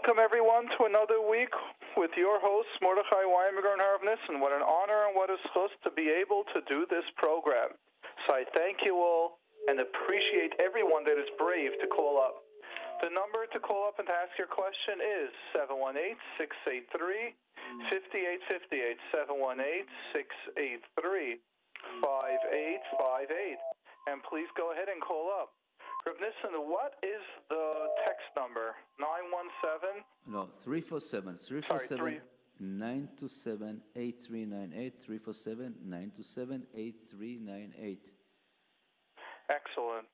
[0.00, 1.52] Welcome, everyone, to another week
[1.92, 4.40] with your hosts, Mordechai Weinberger and Harv Nissen.
[4.40, 7.76] What an honor and what a schus to be able to do this program.
[8.24, 9.36] So I thank you all
[9.68, 12.40] and appreciate everyone that is brave to call up.
[13.04, 15.36] The number to call up and to ask your question is
[17.92, 18.96] 718-683-5858,
[22.00, 23.60] 718-683-5858.
[24.08, 25.59] And please go ahead and call up.
[26.06, 27.64] Reb Nissen, what is the
[28.04, 28.74] text number?
[28.98, 30.02] 917?
[30.26, 31.36] No, 347.
[31.36, 32.20] 347
[32.60, 34.94] 927 8398.
[35.04, 38.00] 347 927 8398.
[39.50, 40.06] Excellent.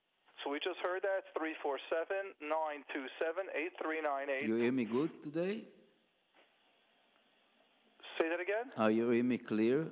[0.43, 4.47] So we just heard that 347 927 8398.
[4.47, 5.63] You hear me good today?
[8.19, 8.71] Say that again?
[8.77, 9.87] Are you hear me clear?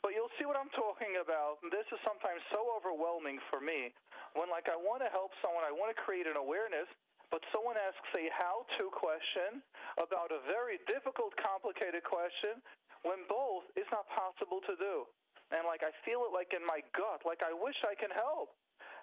[0.00, 1.58] But you'll see what I'm talking about.
[1.74, 3.90] This is sometimes so overwhelming for me
[4.38, 6.86] when, like, I want to help someone, I want to create an awareness,
[7.28, 9.60] but someone asks a how to question
[10.00, 12.60] about a very difficult, complicated question
[13.04, 15.04] when both is not possible to do.
[15.52, 18.52] And like I feel it like in my gut, like I wish I can help.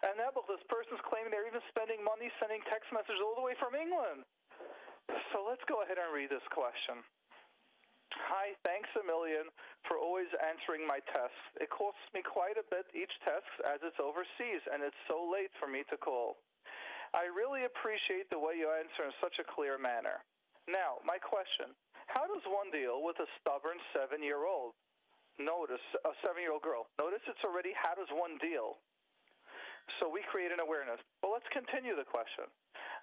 [0.06, 3.58] And now this person's claiming they're even spending money sending text messages all the way
[3.58, 4.28] from England.
[5.34, 7.02] So let's go ahead and read this question.
[8.30, 9.50] Hi, thanks a million
[9.86, 11.42] for always answering my tests.
[11.62, 15.52] It costs me quite a bit each test as it's overseas and it's so late
[15.58, 16.38] for me to call.
[17.16, 20.20] I really appreciate the way you answer in such a clear manner.
[20.68, 21.72] Now, my question
[22.12, 24.76] How does one deal with a stubborn seven year old?
[25.40, 26.92] Notice, a seven year old girl.
[27.00, 28.84] Notice it's already how does one deal?
[30.02, 31.00] So we create an awareness.
[31.24, 32.52] Well, let's continue the question.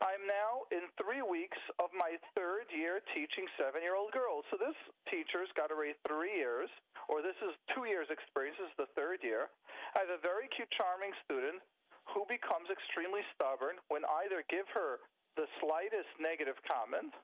[0.02, 4.44] I'm now in three weeks of my third year teaching seven year old girls.
[4.52, 4.76] So this
[5.08, 6.68] teacher's got already three years,
[7.08, 9.48] or this is two years experience, this is the third year.
[9.96, 11.64] I have a very cute, charming student
[12.10, 14.98] who becomes extremely stubborn when either give her
[15.38, 17.14] the slightest negative comment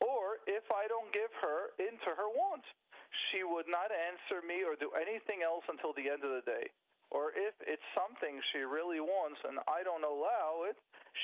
[0.00, 2.66] or if I don't give her into her wants.
[3.30, 6.70] She would not answer me or do anything else until the end of the day.
[7.08, 10.76] Or if it's something she really wants and I don't allow it,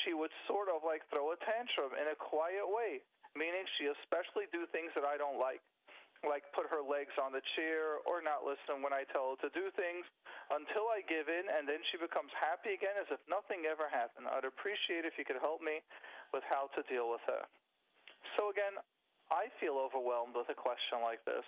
[0.03, 3.05] she would sort of like throw a tantrum in a quiet way,
[3.37, 5.61] meaning she especially do things that I don't like
[6.27, 9.51] like put her legs on the chair or not listen when I tell her to
[9.53, 10.05] do things
[10.53, 14.29] until I give in and then she becomes happy again as if nothing ever happened.
[14.29, 15.81] I'd appreciate if you could help me
[16.33, 17.45] with how to deal with her.
[18.37, 18.77] So again,
[19.33, 21.47] I feel overwhelmed with a question like this.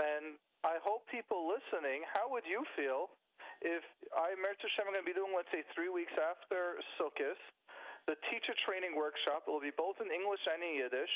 [0.00, 3.12] And I hope people listening, how would you feel
[3.60, 3.84] if
[4.16, 7.36] I, Meretz Hashem, I'm going to be doing, let's say, three weeks after Sukkot,
[8.08, 9.44] the teacher training workshop.
[9.44, 11.12] It will be both in English and in Yiddish.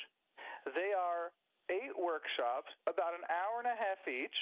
[0.77, 1.33] They are
[1.73, 4.37] eight workshops, about an hour and a half each.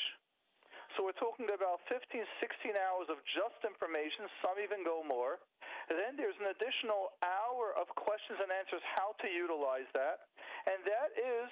[0.96, 5.40] So we're talking about 15, 16 hours of just information, some even go more.
[5.88, 10.28] And then there's an additional hour of questions and answers how to utilize that.
[10.68, 11.48] And that is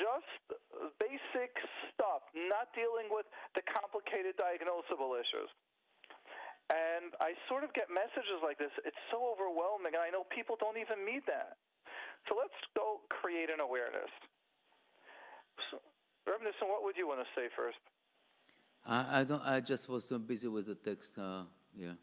[0.00, 0.58] just
[0.96, 1.52] basic
[1.92, 5.50] stuff, not dealing with the complicated diagnosable issues.
[6.72, 8.72] And I sort of get messages like this.
[8.86, 11.60] It's so overwhelming, and I know people don't even need that.
[12.30, 14.08] So let's go create an awareness.
[15.70, 15.78] So,
[16.26, 17.78] Nissen, what would you want to say first?
[18.86, 19.42] I, I don't.
[19.42, 21.18] I just was so busy with the text.
[21.18, 21.44] Uh,
[21.76, 21.94] yeah.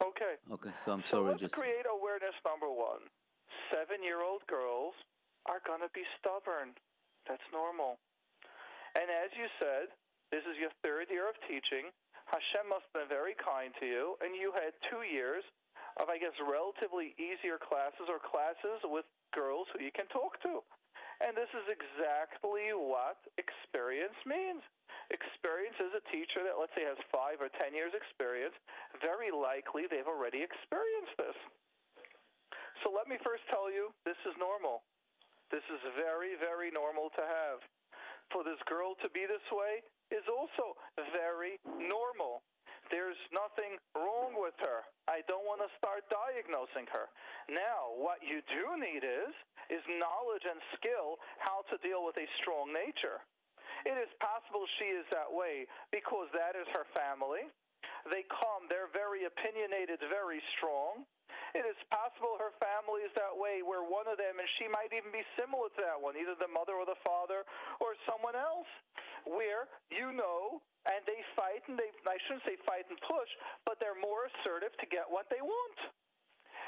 [0.00, 0.40] Okay.
[0.52, 0.72] Okay.
[0.84, 1.36] So I'm so sorry.
[1.36, 3.04] let's just create awareness number one.
[3.72, 4.94] Seven-year-old girls
[5.44, 6.72] are gonna be stubborn.
[7.28, 7.98] That's normal.
[8.96, 9.92] And as you said,
[10.32, 11.92] this is your third year of teaching.
[12.32, 15.46] Hashem must have been very kind to you, and you had two years
[16.00, 20.64] of, I guess, relatively easier classes or classes with girls who you can talk to.
[21.24, 24.60] And this is exactly what experience means.
[25.08, 28.54] Experience is a teacher that, let's say, has five or ten years' experience.
[29.00, 31.38] Very likely they've already experienced this.
[32.84, 34.84] So let me first tell you this is normal.
[35.48, 37.62] This is very, very normal to have.
[38.34, 40.74] For this girl to be this way is also
[41.14, 42.42] very normal.
[42.90, 44.86] There's nothing wrong with her.
[45.10, 47.10] I don't want to start diagnosing her.
[47.50, 49.34] Now, what you do need is
[49.66, 53.18] is knowledge and skill how to deal with a strong nature.
[53.82, 57.50] It is possible she is that way because that is her family.
[58.10, 61.02] They come, they're very opinionated, very strong.
[61.56, 64.92] It is possible her family is that way where one of them, and she might
[64.92, 67.48] even be similar to that one, either the mother or the father
[67.80, 68.68] or someone else,
[69.24, 73.30] where you know and they fight and they I shouldn't say fight and push,
[73.64, 75.78] but they're more assertive to get what they want.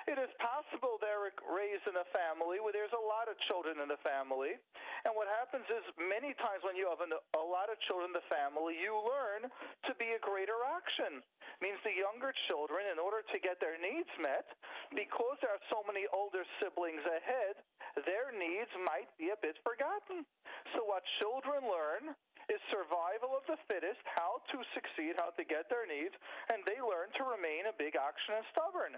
[0.09, 3.93] It is possible they're raised in a family where there's a lot of children in
[3.93, 4.57] the family.
[5.05, 8.25] And what happens is many times when you have a lot of children in the
[8.33, 11.21] family, you learn to be a greater action.
[11.61, 14.49] Means the younger children, in order to get their needs met,
[14.97, 17.61] because there are so many older siblings ahead,
[18.09, 20.25] their needs might be a bit forgotten.
[20.73, 22.17] So what children learn
[22.49, 26.17] is survival of the fittest, how to succeed, how to get their needs,
[26.49, 28.97] and they learn to remain a big action and stubborn.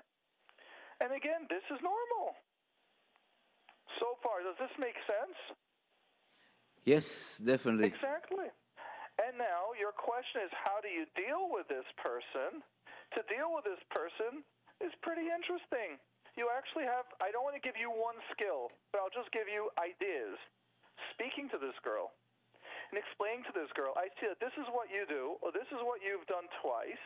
[1.00, 2.36] And again, this is normal.
[3.98, 5.36] So far, does this make sense?
[6.84, 7.88] Yes, definitely.
[7.88, 8.48] Exactly.
[9.20, 12.64] And now your question is how do you deal with this person?
[13.16, 14.40] To deal with this person
[14.80, 16.00] is pretty interesting.
[16.38, 19.50] You actually have, I don't want to give you one skill, but I'll just give
[19.50, 20.38] you ideas.
[21.16, 22.12] Speaking to this girl
[22.92, 25.68] and explaining to this girl, I see that this is what you do, or this
[25.68, 27.04] is what you've done twice.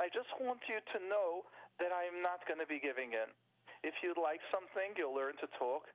[0.00, 1.44] I just want you to know
[1.82, 3.28] that I am not going to be giving in.
[3.82, 5.90] If you like something, you'll learn to talk.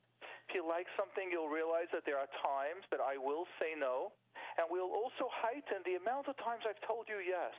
[0.52, 4.12] If you like something, you'll realize that there are times that I will say no,
[4.60, 7.56] and we'll also heighten the amount of times I've told you yes.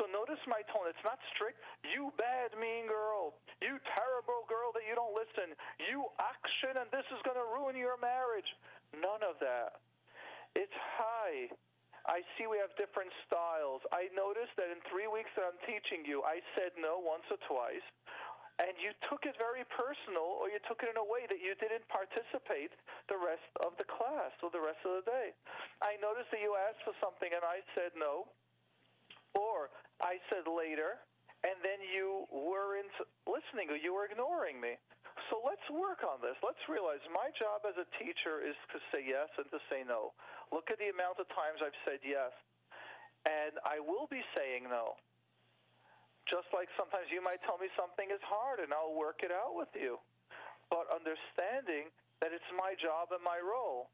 [0.00, 0.88] So notice my tone.
[0.88, 1.60] It's not strict.
[1.84, 3.36] You bad, mean girl.
[3.60, 5.52] You terrible girl that you don't listen.
[5.92, 8.48] You action, and this is going to ruin your marriage.
[8.96, 9.84] None of that.
[10.56, 11.52] It's hi.
[12.06, 13.82] I see we have different styles.
[13.94, 17.38] I noticed that in three weeks that I'm teaching you, I said no once or
[17.46, 17.86] twice,
[18.58, 21.54] and you took it very personal, or you took it in a way that you
[21.56, 22.74] didn't participate
[23.06, 25.32] the rest of the class or the rest of the day.
[25.80, 28.28] I noticed that you asked for something, and I said no,
[29.32, 29.70] or
[30.02, 31.00] I said later,
[31.42, 32.92] and then you weren't
[33.24, 34.78] listening, or you were ignoring me.
[35.32, 36.36] So let's work on this.
[36.44, 40.12] Let's realize my job as a teacher is to say yes and to say no.
[40.52, 42.36] Look at the amount of times I've said yes.
[43.24, 45.00] And I will be saying no.
[46.28, 49.56] Just like sometimes you might tell me something is hard and I'll work it out
[49.56, 49.96] with you.
[50.68, 51.88] But understanding
[52.20, 53.88] that it's my job and my role.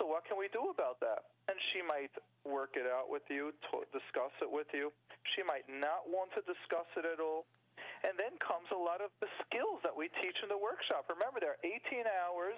[0.00, 1.36] So what can we do about that?
[1.52, 2.16] And she might
[2.48, 4.88] work it out with you, to discuss it with you.
[5.36, 7.44] She might not want to discuss it at all.
[8.06, 11.10] And then comes a lot of the skills that we teach in the workshop.
[11.10, 12.54] Remember, there are 18 hours,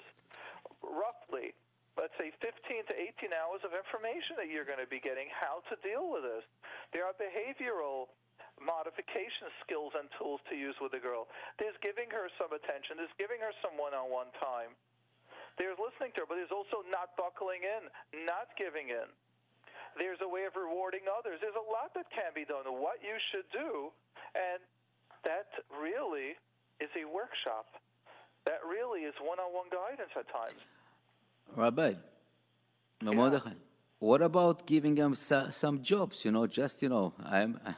[0.85, 1.57] roughly,
[1.97, 5.65] let's say 15 to 18 hours of information that you're going to be getting how
[5.73, 6.45] to deal with this.
[6.93, 8.13] There are behavioral
[8.61, 11.33] modification skills and tools to use with the girl.
[11.57, 13.01] There's giving her some attention.
[13.01, 14.77] There's giving her some one-on-one time.
[15.57, 17.89] There's listening to her, but there's also not buckling in,
[18.23, 19.09] not giving in.
[19.99, 21.43] There's a way of rewarding others.
[21.43, 22.63] There's a lot that can be done.
[22.69, 23.91] What you should do,
[24.39, 24.63] and
[25.25, 25.49] that
[25.81, 26.37] really
[26.81, 27.67] is a workshop.
[28.47, 30.61] That really is one-on-one guidance at times.
[31.57, 31.95] Rabbi,
[33.03, 33.53] yeah.
[33.99, 36.25] what about giving them some jobs?
[36.25, 37.73] You know, just you know, I'm, uh,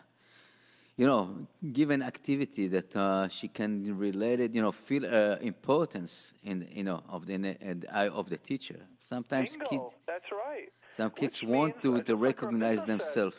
[0.97, 4.55] you know, give an activity that uh, she can relate it.
[4.55, 7.43] You know, feel uh, importance in you know of the in
[7.81, 8.81] the eye of the teacher.
[8.99, 9.69] Sometimes Bingo.
[9.71, 9.95] kids.
[10.07, 10.69] That's right.
[10.97, 13.37] Some kids Which want to, to recognize themselves.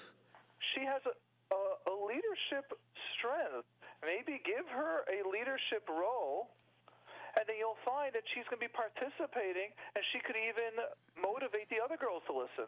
[0.74, 1.60] She has a, a,
[1.92, 2.72] a leadership
[3.18, 3.68] strength.
[4.04, 6.50] Maybe give her a leadership role
[7.38, 10.84] and then you'll find that she's going to be participating, and she could even
[11.16, 12.68] motivate the other girls to listen.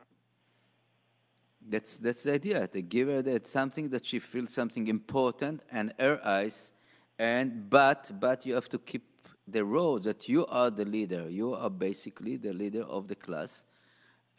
[1.69, 2.67] That's that's the idea.
[2.67, 6.71] To give her that something that she feels something important and her eyes,
[7.17, 9.03] and but but you have to keep
[9.47, 11.29] the role that you are the leader.
[11.29, 13.63] You are basically the leader of the class,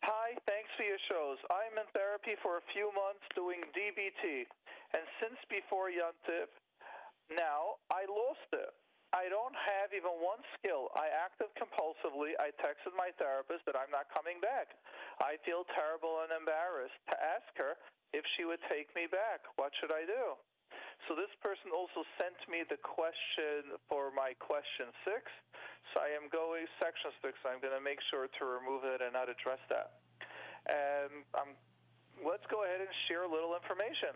[0.06, 1.34] Hi, thanks for your shows.
[1.50, 4.46] I'm in therapy for a few months doing DBT,
[4.94, 6.46] and since before Yontif,
[7.34, 8.70] now I lost it.
[9.10, 10.94] I don't have even one skill.
[10.94, 12.38] I acted compulsively.
[12.38, 14.78] I texted my therapist that I'm not coming back.
[15.18, 17.74] I feel terrible and embarrassed to ask her
[18.14, 19.42] if she would take me back.
[19.58, 20.38] What should I do?
[21.10, 25.26] So this person also sent me the question for my question six.
[25.94, 27.38] So I am going section six.
[27.46, 30.02] I'm going to make sure to remove it and not address that.
[30.66, 31.24] And
[32.20, 34.14] let's go ahead and share a little information.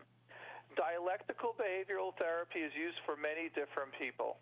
[0.79, 4.39] Dialectical behavioral therapy is used for many different people.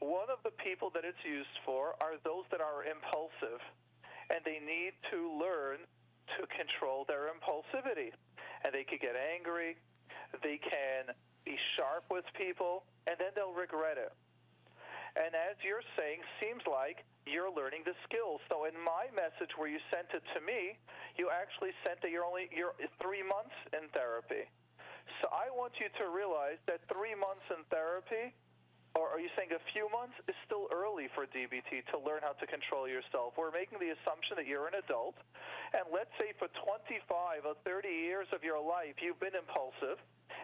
[0.00, 3.60] One of the people that it's used for are those that are impulsive
[4.30, 5.82] and they need to learn
[6.36, 8.12] to control their impulsivity.
[8.64, 9.76] And they could get angry,
[10.44, 14.12] they can be sharp with people, and then they'll regret it.
[15.18, 18.38] And as you're saying, seems like you're learning the skills.
[18.46, 20.78] So in my message where you sent it to me,
[21.18, 24.46] you actually sent that you're only you're three months in therapy.
[25.20, 28.30] So I want you to realize that three months in therapy
[28.96, 32.32] or are you saying a few months is still early for DBT to learn how
[32.34, 33.36] to control yourself?
[33.36, 35.14] We're making the assumption that you're an adult,
[35.70, 40.00] and let's say for 25 or 30 years of your life you've been impulsive,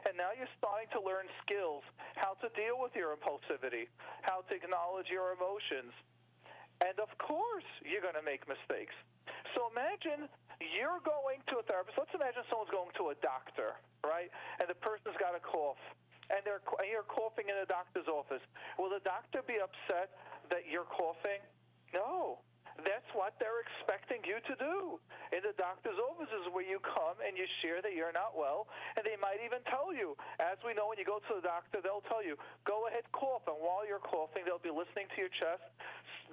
[0.06, 1.82] and now you're starting to learn skills
[2.16, 3.88] how to deal with your impulsivity,
[4.22, 5.92] how to acknowledge your emotions.
[6.82, 8.94] And of course, you're going to make mistakes.
[9.54, 10.26] So imagine
[10.58, 11.96] you're going to a therapist.
[11.96, 14.28] Let's imagine someone's going to a doctor, right?
[14.58, 15.80] And the person's got a cough
[16.32, 18.42] and they're and you're coughing in a doctor's office.
[18.78, 20.16] Will the doctor be upset
[20.48, 21.40] that you're coughing?
[21.92, 22.40] No.
[22.82, 24.98] That's what they're expecting you to do.
[25.30, 28.66] In the doctor's offices where you come and you share that you're not well,
[28.98, 31.78] and they might even tell you, as we know when you go to the doctor,
[31.78, 32.34] they'll tell you,
[32.66, 33.46] go ahead, cough.
[33.46, 35.62] And while you're coughing, they'll be listening to your chest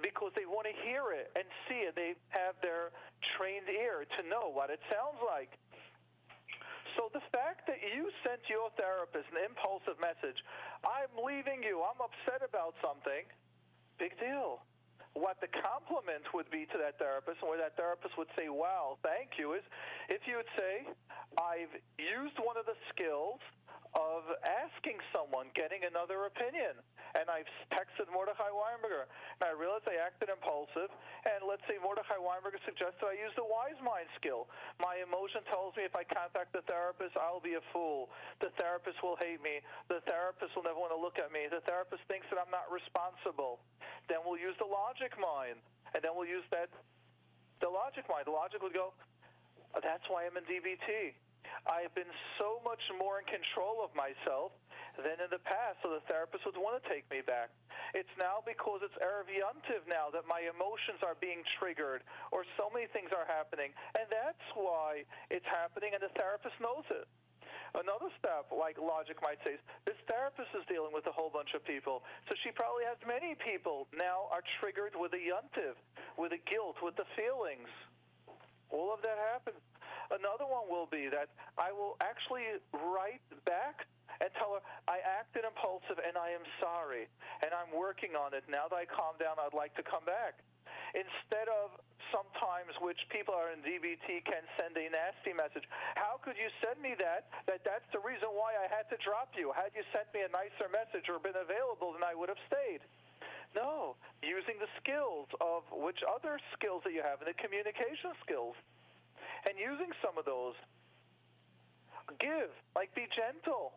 [0.02, 1.94] because they want to hear it and see it.
[1.94, 2.90] They have their
[3.38, 5.54] trained ear to know what it sounds like.
[6.98, 10.36] So the fact that you sent your therapist an impulsive message,
[10.84, 13.24] I'm leaving you, I'm upset about something,
[13.96, 14.60] big deal.
[15.12, 18.96] What the compliment would be to that therapist, and where that therapist would say, Wow,
[19.04, 19.64] thank you, is
[20.08, 20.88] if you would say,
[21.36, 23.40] I've used one of the skills
[23.92, 26.80] of asking someone, getting another opinion.
[27.12, 30.88] And I've texted Mordechai Weinberger, and I realized I acted impulsive.
[31.28, 34.48] And let's say Mordechai Weinberger suggested I use the wise mind skill.
[34.80, 38.08] My emotion tells me if I contact the therapist, I'll be a fool.
[38.40, 39.60] The therapist will hate me.
[39.92, 41.52] The therapist will never want to look at me.
[41.52, 43.60] The therapist thinks that I'm not responsible.
[44.12, 45.56] Then we'll use the logic mind,
[45.96, 46.68] and then we'll use that
[47.64, 48.28] the logic mind.
[48.28, 48.92] The logic would go,
[49.72, 51.16] oh, that's why I'm in DBT.
[51.64, 54.52] I've been so much more in control of myself
[55.00, 57.48] than in the past, so the therapist would want to take me back.
[57.96, 59.32] It's now because it's Erev
[59.88, 64.44] now that my emotions are being triggered, or so many things are happening, and that's
[64.52, 67.08] why it's happening, and the therapist knows it.
[67.72, 69.56] Another step, like logic might say,
[69.88, 72.04] this therapist is dealing with a whole bunch of people.
[72.28, 75.80] So she probably has many people now are triggered with a yuntiv,
[76.20, 77.72] with a guilt, with the feelings.
[78.68, 79.60] All of that happens.
[80.12, 83.88] Another one will be that I will actually write back
[84.20, 87.08] and tell her I acted impulsive and I am sorry
[87.40, 88.44] and I'm working on it.
[88.52, 90.44] Now that I calm down, I'd like to come back.
[90.92, 91.72] Instead of
[92.12, 95.64] sometimes which people are in DBT can send a nasty message.
[95.96, 97.32] How could you send me that?
[97.48, 99.48] That that's the reason why I had to drop you.
[99.56, 102.84] Had you sent me a nicer message or been available, then I would have stayed.
[103.56, 108.56] No, using the skills of which other skills that you have, and the communication skills
[109.48, 110.54] and using some of those.
[112.18, 113.72] Give, like be gentle.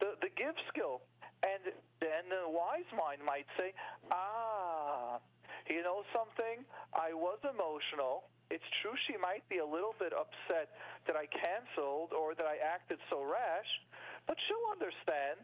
[0.00, 1.02] The the give skill.
[1.42, 3.74] And then the wise mind might say,
[4.14, 5.18] Ah,
[5.70, 6.64] you know something?
[6.94, 8.26] I was emotional.
[8.50, 10.76] It's true she might be a little bit upset
[11.06, 13.70] that I canceled or that I acted so rash,
[14.26, 15.40] but she'll understand.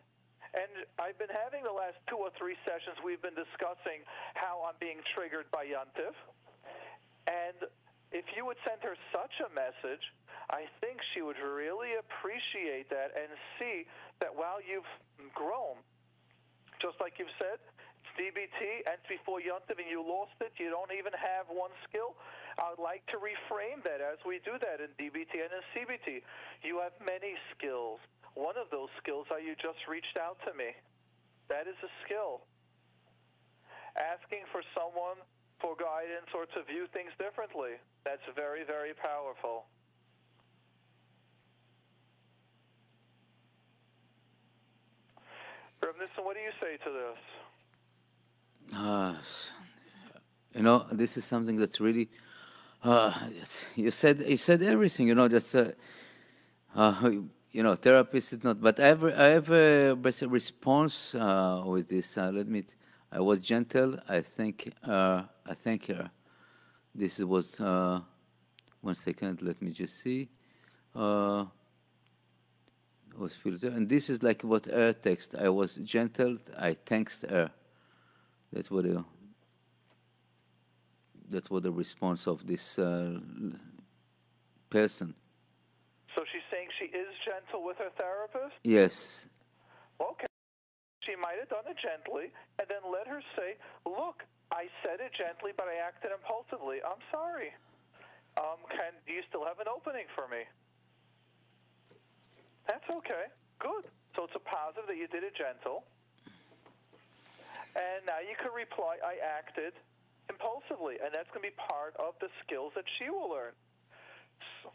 [0.57, 4.77] And I've been having the last two or three sessions, we've been discussing how I'm
[4.81, 6.17] being triggered by Yontif.
[7.29, 7.69] And
[8.13, 10.01] if you would send her such a message,
[10.49, 13.29] I think she would really appreciate that and
[13.61, 13.85] see
[14.25, 14.89] that while you've
[15.37, 15.77] grown,
[16.81, 17.61] just like you've said,
[18.19, 22.19] DBT, and before Yontiv and you lost it, you don't even have one skill.
[22.59, 26.27] I would like to reframe that as we do that in DBT and in CBT.
[26.67, 28.03] You have many skills.
[28.35, 30.75] One of those skills are you just reached out to me.
[31.47, 32.43] That is a skill.
[33.95, 35.23] Asking for someone
[35.63, 37.79] for guidance or to view things differently.
[38.03, 39.71] That's very, very powerful.
[45.83, 47.38] Rev what do you say to this?
[48.75, 49.15] Uh,
[50.55, 52.09] you know, this is something that's really.
[52.83, 53.13] Uh,
[53.75, 55.09] you said you said everything.
[55.09, 55.73] You know, just uh,
[56.75, 57.11] uh,
[57.53, 58.61] you know, therapist is not.
[58.61, 59.95] But I have I have a
[60.29, 62.17] response uh, with this.
[62.17, 62.65] Uh, let me.
[63.11, 63.99] I was gentle.
[64.09, 66.11] I thank, uh, I thank her.
[66.95, 68.01] This was, uh,
[68.83, 70.29] one second, let me just see.
[70.95, 71.47] Uh,
[73.17, 73.69] was filter.
[73.69, 75.35] And this is like what her text.
[75.37, 76.39] I was gentle.
[76.57, 77.51] I thanked her.
[78.52, 79.05] That's what the,
[81.31, 83.21] that's what the response of this uh,
[84.71, 85.14] person.
[86.17, 88.57] So she's saying she is gentle with her therapist?
[88.64, 89.28] Yes.
[90.00, 90.26] Okay.
[91.05, 95.12] She might have done it gently, and then let her say, Look, I said it
[95.12, 96.81] gently, but I acted impulsively.
[96.81, 97.52] I'm sorry.
[98.40, 100.47] Um, can do you still have an opening for me?
[102.69, 103.28] That's okay.
[103.59, 103.88] Good.
[104.17, 105.85] So it's a positive that you did it gentle.
[107.78, 109.73] And now you can reply, I acted
[110.28, 110.99] impulsively.
[110.99, 113.54] And that's going to be part of the skills that she will learn.
[114.62, 114.73] So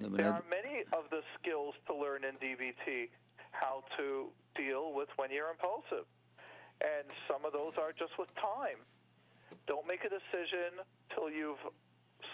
[0.00, 3.10] Yeah, there I- are many of the skills to learn in DBT
[3.52, 6.06] how to deal with when you're impulsive.
[6.80, 8.80] And some of those are just with time.
[9.66, 10.80] Don't make a decision
[11.14, 11.60] till you've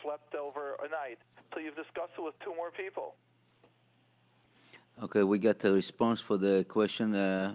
[0.02, 1.18] slept over a night,
[1.52, 3.16] till you've discussed it with two more people.
[5.02, 7.54] Okay, we got a response for the question uh,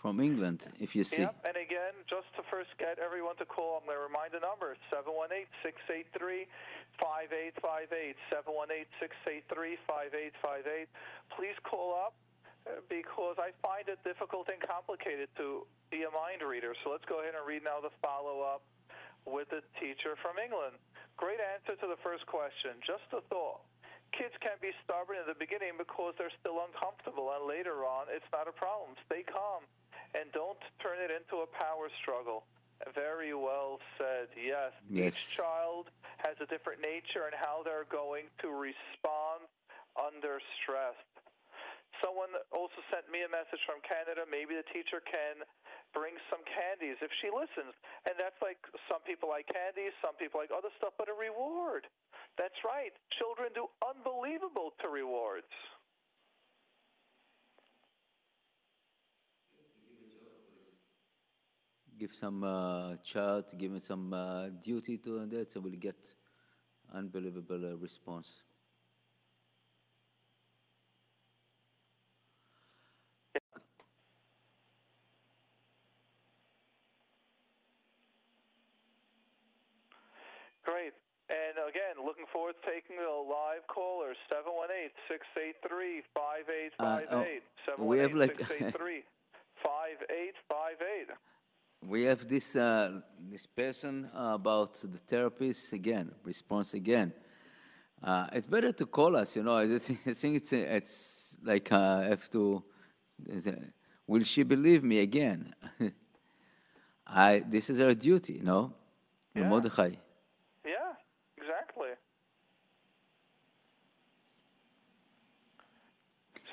[0.00, 0.64] from England.
[0.80, 4.00] If you see, Yep, and again, just to first get everyone to call, I'm going
[4.00, 6.48] to remind the number 718 683
[6.96, 8.16] 5858.
[8.32, 10.88] 718 683 5858.
[11.36, 12.16] Please call up
[12.64, 16.72] uh, because I find it difficult and complicated to be a mind reader.
[16.80, 18.64] So let's go ahead and read now the follow up
[19.28, 20.80] with the teacher from England.
[21.20, 22.80] Great answer to the first question.
[22.80, 23.60] Just a thought.
[24.16, 28.26] Kids can be stubborn in the beginning because they're still uncomfortable, and later on, it's
[28.32, 28.96] not a problem.
[29.06, 29.62] Stay calm
[30.14, 32.46] and don't turn it into a power struggle.
[32.96, 34.32] Very well said.
[34.32, 34.72] Yes.
[34.88, 35.12] Yes.
[35.12, 35.92] Each child
[36.24, 39.44] has a different nature and how they're going to respond
[40.00, 40.96] under stress.
[42.00, 44.24] Someone also sent me a message from Canada.
[44.24, 45.44] Maybe the teacher can
[45.92, 47.76] bring some candies if she listens.
[48.08, 48.56] And that's like
[48.88, 51.84] some people like candies, some people like other stuff, but a reward.
[52.40, 52.96] That's right.
[53.20, 55.52] Children do unbelievable to rewards.
[62.00, 62.96] Give some uh,
[63.58, 65.98] give him some uh, duty to that, so we'll get
[66.94, 68.42] unbelievable uh, response.
[80.64, 80.92] Great.
[81.28, 87.42] And again, looking forward to taking the live caller, 718 683 5858.
[87.78, 91.08] oh, we have like- 5858.
[91.82, 96.12] We have this uh, this person uh, about the therapist again.
[96.24, 97.12] Response again.
[98.02, 99.34] Uh, it's better to call us.
[99.34, 102.62] You know, I think, I think it's it's like uh, I have to.
[104.06, 105.54] Will she believe me again?
[107.06, 107.42] I.
[107.48, 108.34] This is our duty.
[108.34, 108.72] You know,
[109.34, 109.48] Yeah.
[109.48, 109.92] Mordechai.
[110.64, 110.92] Yeah,
[111.38, 111.96] exactly.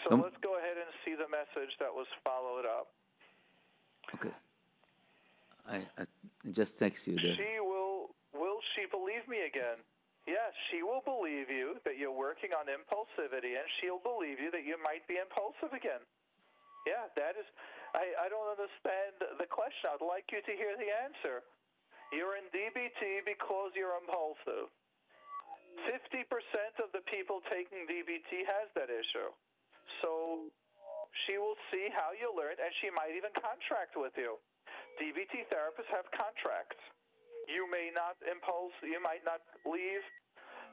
[0.04, 2.97] So Um, let's go ahead and see the message that was followed up.
[5.68, 6.04] I, I
[6.52, 7.36] just text you there.
[7.36, 9.84] She will will she believe me again?
[10.28, 14.68] Yes, she will believe you that you're working on impulsivity and she'll believe you that
[14.68, 16.04] you might be impulsive again.
[16.84, 17.48] Yeah, that is
[17.96, 19.92] I, I don't understand the question.
[19.92, 21.44] I'd like you to hear the answer.
[22.12, 24.72] You're in DBT because you're impulsive.
[25.86, 26.24] 50%
[26.82, 29.30] of the people taking DBT has that issue.
[30.02, 30.52] So
[31.26, 34.40] she will see how you learn, and she might even contract with you.
[34.98, 36.82] DBT therapists have contracts.
[37.48, 40.04] You may not impulse, you might not leave.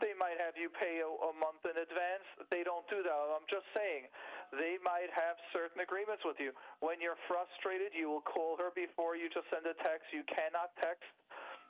[0.02, 2.26] They might have you pay a, a month in advance.
[2.50, 3.14] They don't do that.
[3.30, 4.10] I'm just saying,
[4.50, 6.50] they might have certain agreements with you.
[6.82, 10.10] When you're frustrated, you will call her before you just send a text.
[10.10, 11.06] You cannot text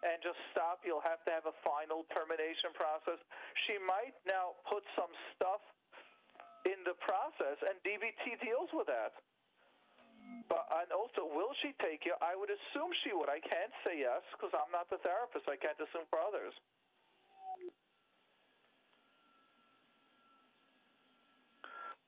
[0.04, 0.80] and just stop.
[0.88, 3.20] You'll have to have a final termination process.
[3.68, 5.60] She might now put some stuff
[6.64, 9.12] in the process, and DBT deals with that.
[10.49, 12.12] But and also, will she take you?
[12.20, 13.29] I would assume she would.
[13.29, 15.49] I can't say yes because I'm not the therapist.
[15.49, 16.53] I can't assume for others.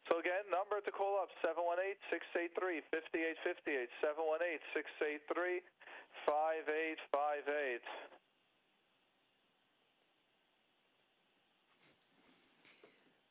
[0.09, 3.91] So again, number to call up 718-683-5858,
[6.31, 7.83] 718-683-5858.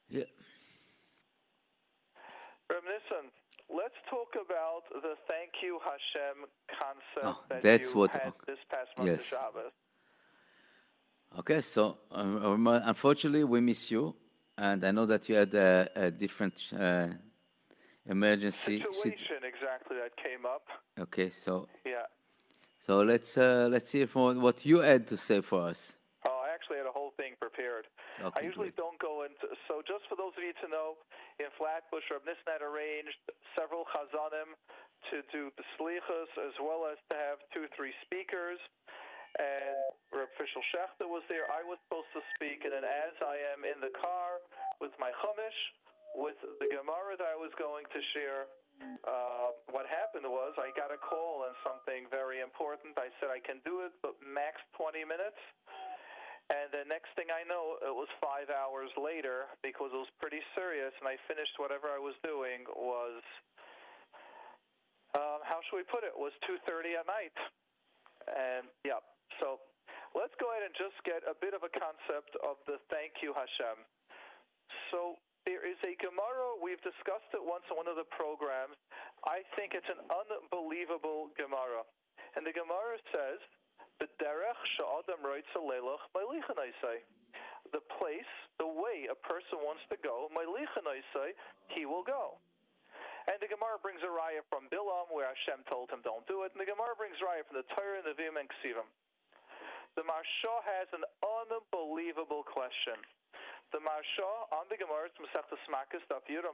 [0.09, 0.23] Yeah.
[2.69, 3.31] Reb Nissen,
[3.69, 8.59] let's talk about the thank you Hashem concept Oh, that that's you what- had this
[8.69, 9.19] past month yes.
[9.21, 9.71] of Shabbos.
[11.39, 14.15] Okay, so um, um, unfortunately, we miss you,
[14.57, 17.07] and I know that you had a, a different uh,
[18.07, 18.79] emergency.
[18.81, 20.63] sit- Situation exactly that came up.
[20.99, 22.05] okay, so Yeah,
[22.79, 25.97] So let's uh, let's hear from what you had to say for us.
[26.27, 27.85] Oh, I actually had a whole thing prepared.
[28.23, 28.77] Okay, I usually great.
[28.77, 29.45] don't go into.
[29.67, 30.95] So, just for those of you to know,
[31.39, 33.19] in Flatbush, Reb Nissen arranged
[33.55, 34.55] several chazanim
[35.11, 38.57] to do the slichas, as well as to have two, three speakers.
[39.35, 39.75] And
[40.15, 41.51] Reb Fishel Schechter was there.
[41.51, 44.39] I was supposed to speak, and then as I am in the car
[44.79, 45.59] with my chumash,
[46.15, 48.47] with the Gemara that I was going to share,
[49.03, 52.95] uh, what happened was I got a call on something very important.
[52.95, 55.39] I said I can do it, but max 20 minutes.
[56.53, 60.45] And the next thing I know, it was five hours later because it was pretty
[60.53, 63.25] serious, and I finished whatever I was doing was,
[65.17, 66.13] um, how should we put it?
[66.13, 67.33] Was 2:30 at night,
[68.29, 69.01] and yeah.
[69.41, 69.57] So
[70.13, 73.33] let's go ahead and just get a bit of a concept of the thank you
[73.33, 73.81] Hashem.
[74.91, 75.17] So
[75.49, 76.61] there is a Gemara.
[76.61, 78.77] We've discussed it once on one of the programs.
[79.25, 81.81] I think it's an unbelievable Gemara,
[82.37, 83.41] and the Gemara says.
[83.99, 86.03] The derech sha'adam roitza leilach
[86.81, 87.03] say.
[87.73, 91.33] The place, the way a person wants to go, say,
[91.73, 92.37] he will go.
[93.25, 96.53] And the Gemara brings a raya from Bilam, where Hashem told him don't do it.
[96.53, 98.85] And the Gemara brings raya from the Torah, Nevi'im, and Ksivim.
[99.97, 103.01] The Maharsha has an unbelievable question.
[103.73, 106.53] The Maharsha on the Gemara, Masechtas Makkos, Daf Yudam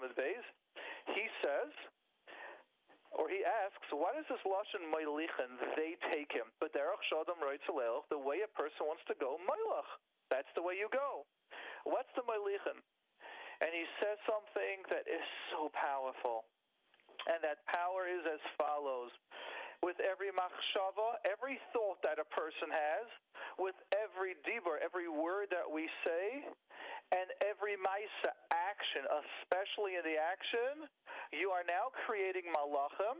[1.11, 1.73] he says,
[3.11, 5.59] or he asks, why does this lashon meilichen?
[5.75, 9.89] They take him, but derech shadam the way a person wants to go, meilach.
[10.31, 11.27] That's the way you go.
[11.83, 12.79] What's the meilichen?
[13.61, 15.21] And he says something that is
[15.53, 16.49] so powerful,
[17.29, 19.13] and that power is as follows:
[19.81, 23.07] with every machshava, every thought that a person has,
[23.57, 26.45] with every dibur, every word that we say,
[27.11, 30.87] and every Maisa action, especially in the action,
[31.33, 33.19] you are now creating malachim,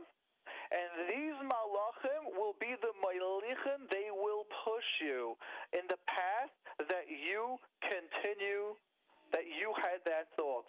[0.72, 3.84] and these malachim will be the malichim.
[3.90, 5.36] They will push you
[5.76, 6.52] in the path
[6.88, 8.78] that you continue
[9.32, 10.68] that you had that thought.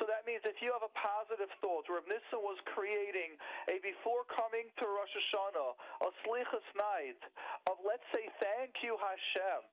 [0.00, 3.36] So that means if you have a positive thought, Reb Nissen was creating
[3.68, 5.70] a before coming to Rosh Hashanah,
[6.06, 7.20] a slichas night
[7.68, 9.64] of let's say thank you Hashem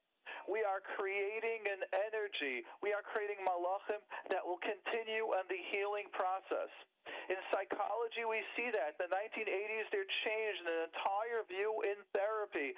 [0.50, 2.66] we are creating an energy.
[2.82, 6.70] We are creating malachim that will continue on the healing process.
[7.30, 8.98] In psychology, we see that.
[8.98, 12.74] The 1980s, there changed an entire view in therapy.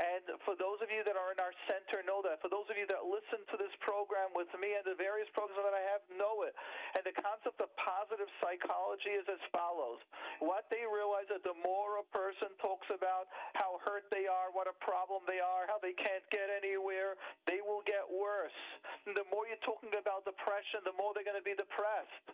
[0.00, 2.40] And for those of you that are in our center, know that.
[2.40, 5.60] For those of you that listen to this program with me and the various programs
[5.60, 6.56] that I have, know it.
[6.96, 10.00] And the concept of positive psychology is as follows.
[10.40, 14.64] What they realize that the more a person talks about how hurt they are, what
[14.64, 18.56] a problem they are, how they can't get anywhere, they will get worse.
[19.04, 22.32] And the more you're talking about depression, the more they're going to be depressed.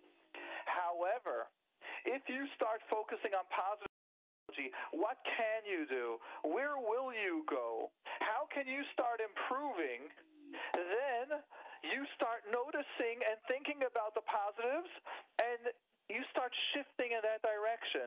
[0.69, 1.49] However,
[2.05, 3.91] if you start focusing on positive
[4.95, 6.17] what can you do?
[6.47, 7.91] Where will you go?
[8.23, 10.09] How can you start improving?
[10.73, 11.43] Then
[11.85, 14.89] you start noticing and thinking about the positives
[15.43, 15.75] and
[16.07, 18.07] you start shifting in that direction.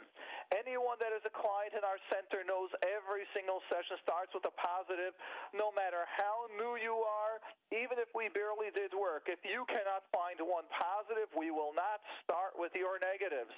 [0.55, 4.55] Anyone that is a client in our center knows every single session starts with a
[4.55, 5.11] positive,
[5.51, 7.43] no matter how new you are,
[7.75, 9.27] even if we barely did work.
[9.27, 13.53] If you cannot find one positive, we will not start with your negatives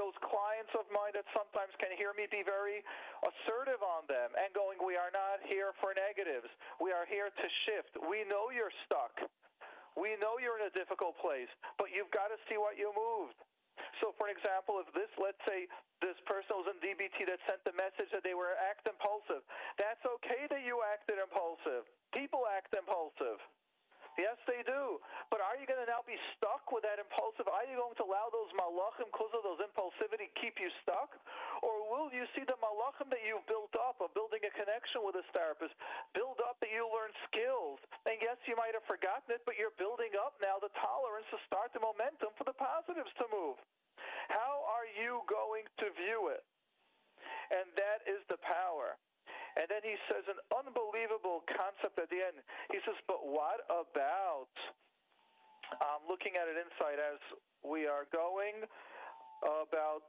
[0.00, 2.80] those clients of mine that sometimes can hear me be very
[3.20, 6.48] assertive on them and going, We are not here for negatives.
[6.80, 7.92] We are here to shift.
[8.08, 9.12] We know you're stuck.
[9.92, 13.36] We know you're in a difficult place, but you've got to see what you moved.
[14.00, 15.70] So, for example, if this, let's say,
[16.02, 19.46] this person was in DBT that sent the message that they were act impulsive,
[19.78, 21.86] that's okay that you acted impulsive.
[22.10, 23.38] People act impulsive.
[24.20, 25.00] Yes, they do.
[25.32, 27.48] But are you going to now be stuck with that impulsive?
[27.48, 31.16] Are you going to allow those malachim, because of those impulsivity, keep you stuck?
[31.64, 35.16] Or will you see the malachim that you've built up of building a connection with
[35.16, 35.72] this therapist,
[36.12, 37.80] build up that you learn skills?
[38.04, 41.40] And yes, you might have forgotten it, but you're building up now the tolerance to
[41.48, 43.56] start the momentum for the positives to move.
[44.28, 46.44] How are you going to view it?
[47.48, 49.00] And that is the power.
[49.56, 52.40] And then he says an unbelievable concept at the end.
[52.72, 54.52] He says, but what about,
[55.80, 57.20] um, looking at it inside as
[57.60, 58.64] we are going,
[59.42, 60.06] about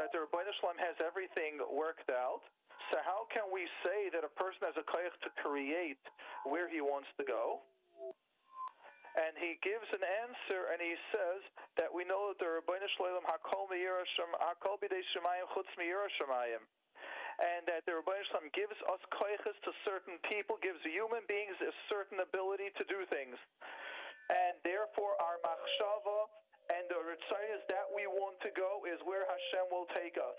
[0.00, 2.40] that the Rabbi Shalom has everything worked out.
[2.90, 6.00] So how can we say that a person has a koyach to create
[6.48, 7.60] where he wants to go?
[9.12, 11.44] And he gives an answer, and he says
[11.76, 16.64] that we know that the Rabbi Shalom hakol hakol b'dei shemayim chutz shemayim
[17.40, 21.72] and that the Rabbi Shalom gives us koiches to certain people, gives human beings a
[21.88, 23.36] certain ability to do things.
[24.28, 26.28] And therefore, our machshava
[26.72, 30.38] and the ritzayas that we want to go is where Hashem will take us.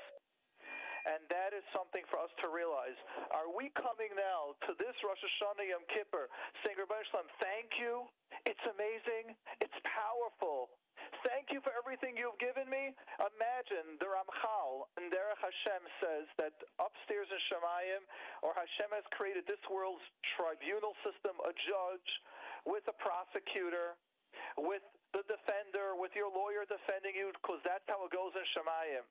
[1.03, 2.95] And that is something for us to realize.
[3.35, 6.31] Are we coming now to this Rosh Hashanah Yom Kippur
[6.63, 8.07] saying, Rabbi Shalom, thank you.
[8.47, 9.35] It's amazing.
[9.59, 10.71] It's powerful.
[11.27, 12.95] Thank you for everything you've given me.
[13.19, 18.03] Imagine the Ramchal and Derech Hashem says that upstairs in Shemayim,
[18.43, 20.03] or Hashem has created this world's
[20.35, 22.09] tribunal system, a judge
[22.67, 23.99] with a prosecutor,
[24.59, 29.05] with the defender, with your lawyer defending you, because that's how it goes in Shemayim.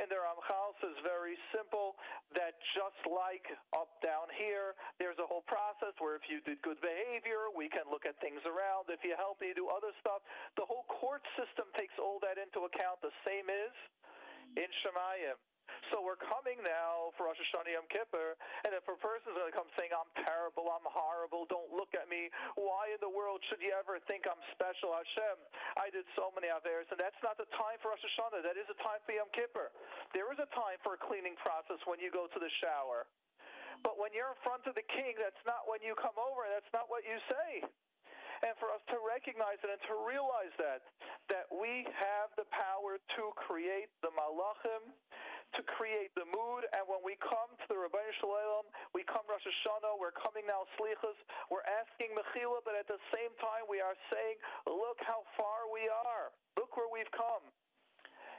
[0.00, 2.00] And the Ramchal says very simple
[2.32, 3.44] that just like
[3.76, 7.84] up down here, there's a whole process where if you did good behavior, we can
[7.92, 8.88] look at things around.
[8.88, 10.24] If you help me do other stuff,
[10.56, 13.04] the whole court system takes all that into account.
[13.04, 13.74] The same is
[14.56, 15.36] in Shemayim.
[15.92, 18.32] So we're coming now for Rosh Hashanah Yom Kippur,
[18.64, 22.08] and if a person's going to come saying, I'm terrible, I'm horrible, don't look at
[22.08, 24.96] me, why in the world should you ever think I'm special?
[24.96, 25.36] Hashem,
[25.76, 28.40] I did so many Averis, and that's not the time for Rosh Hashanah.
[28.40, 29.68] That is a time for Yom Kippur.
[30.16, 33.04] There is a time for a cleaning process when you go to the shower.
[33.84, 36.70] But when you're in front of the king, that's not when you come over, that's
[36.72, 37.68] not what you say
[38.42, 40.82] and for us to recognize it and to realize that
[41.30, 44.92] that we have the power to create the malachim
[45.56, 46.64] to create the mood.
[46.72, 48.64] And when we come to the Rabbi Shalom,
[48.96, 51.18] we come Rosh Hashanah, we're coming now Slichas,
[51.52, 55.84] we're asking Mechila, but at the same time we are saying, look how far we
[55.92, 56.32] are.
[56.56, 57.44] Look where we've come.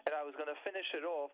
[0.09, 1.31] And I was going to finish it off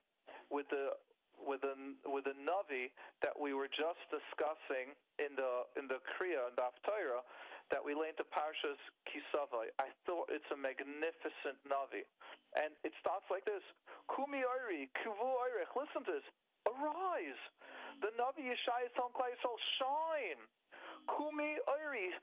[0.52, 1.00] with the
[1.40, 1.72] with the
[2.04, 2.92] with the navi
[3.24, 4.92] that we were just discussing
[5.24, 7.24] in the in the kriya and the Torah
[7.70, 8.80] that we learned the Parshas
[9.10, 9.70] Kisavai.
[9.78, 12.06] I thought it's a magnificent navi,
[12.58, 13.64] and it starts like this:
[14.14, 15.72] Kumi Oiri, Kuvu Oirich.
[15.78, 16.28] Listen to this.
[16.68, 17.42] Arise.
[18.02, 20.42] The Navi Yeshaya telling Yisrael, shine.
[21.18, 22.14] Kumi Oiri,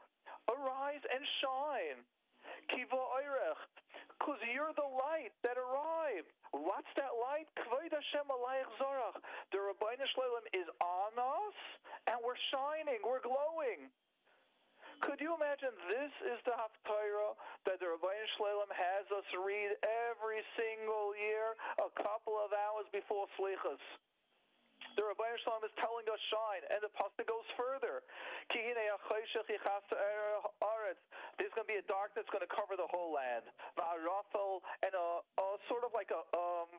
[0.48, 2.00] arise and shine.
[2.70, 3.62] Kiva Oirech,
[4.16, 6.30] because you're the light that arrived.
[6.50, 7.46] What's that light?
[7.58, 9.18] Kvod Hashem Alayich Zorach.
[9.52, 11.58] The Ribono Shel Olam is on us,
[12.08, 13.90] and we're shining, we're glowing.
[15.04, 17.36] Could you imagine this is the Haftarah
[17.68, 19.76] that the Rabbeinu Shalom has us read
[20.08, 23.82] every single year, a couple of hours before Slichas?
[24.96, 28.00] The Rabbi Shalom is telling us shine, and the pasuk goes further.
[31.36, 33.44] There's going to be a dark that's going to cover the whole land.
[33.76, 36.72] And a, a sort of like a um,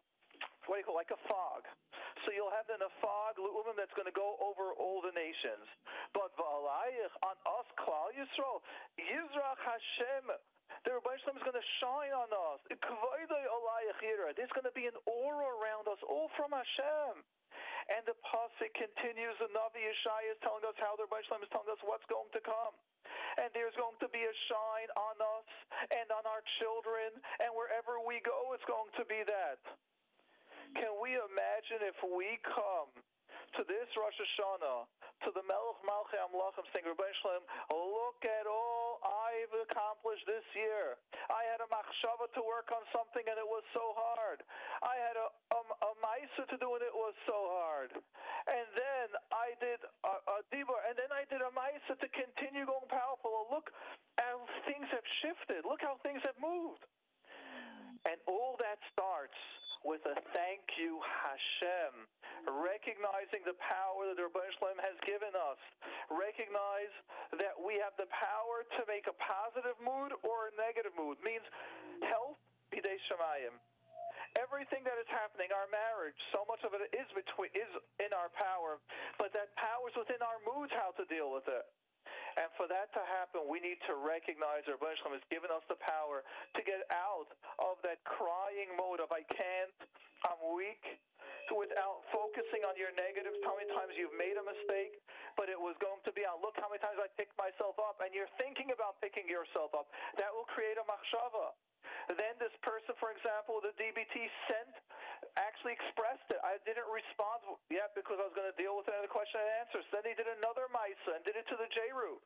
[0.68, 1.66] what do you call like a fog.
[2.26, 5.66] So you'll have then a fog lu'umim that's going to go over all the nations.
[6.12, 8.62] But v'alayich on us klal Yisrael
[9.00, 10.36] Yizrach Hashem.
[10.84, 12.60] The Shalom is going to shine on us.
[12.68, 12.80] There's
[14.54, 17.24] going to be an aura around us, all from Hashem.
[17.88, 19.36] And the pasuk continues.
[19.40, 22.42] The Navi Yeshaya is telling us how the Rebbe is telling us what's going to
[22.44, 22.76] come.
[23.40, 25.48] And there's going to be a shine on us
[25.92, 29.60] and on our children, and wherever we go, it's going to be that.
[30.76, 32.92] Can we imagine if we come
[33.56, 34.90] to this Rosh Hashanah,
[35.26, 41.00] to the Melech Malchei Amlachim, saying, Rabbi Shalom, look at all I've accomplished this year.
[41.32, 44.44] I had a machshava to work on something and it was so hard.
[44.84, 45.28] I had a,
[45.58, 47.92] a, a maisa to do and it was so hard.
[48.48, 52.64] And then I did a, a dibur, and then I did a maisa to continue
[52.64, 53.28] going powerful.
[53.28, 53.74] Oh, look
[54.22, 55.68] how things have shifted.
[55.68, 56.86] Look how things have moved.
[58.08, 59.36] And all that starts
[59.88, 61.96] with a thank you, Hashem,
[62.44, 65.56] recognizing the power that Rebbe Shalom has given us.
[66.12, 66.92] Recognize
[67.40, 71.16] that we have the power to make a positive mood or a negative mood.
[71.24, 71.48] Means
[72.04, 72.36] health,
[72.68, 73.56] bidei shemayim.
[74.36, 77.72] Everything that is happening, our marriage, so much of it is between is
[78.04, 78.84] in our power,
[79.16, 81.64] but that power is within our moods how to deal with it.
[82.38, 85.80] And for that to happen, we need to recognize our Rebbe has given us the
[85.82, 86.22] power
[86.54, 89.74] to get out of that crying mode of I can't,
[90.22, 90.86] I'm weak,
[91.50, 95.02] without focusing on your negatives, how many times you've made a mistake,
[95.34, 98.04] but it was going to be on look how many times I picked myself up,
[98.06, 99.90] and you're thinking about picking yourself up.
[100.22, 101.58] That will create a machshava.
[102.14, 104.16] Then this person, for example, the DBT
[104.48, 104.74] sent,
[105.40, 106.40] actually expressed it.
[106.44, 109.86] I didn't respond yet because I was going to deal with another question and answers.
[109.92, 112.22] Then he did another MISA and did it to the JRoot.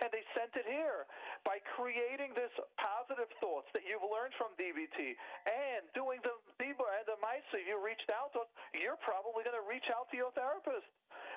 [0.00, 1.04] And they sent it here
[1.44, 7.06] by creating this positive thoughts that you've learned from DBT and doing the Dibur and
[7.10, 10.88] the MISA you reached out to you're probably going to reach out to your therapist.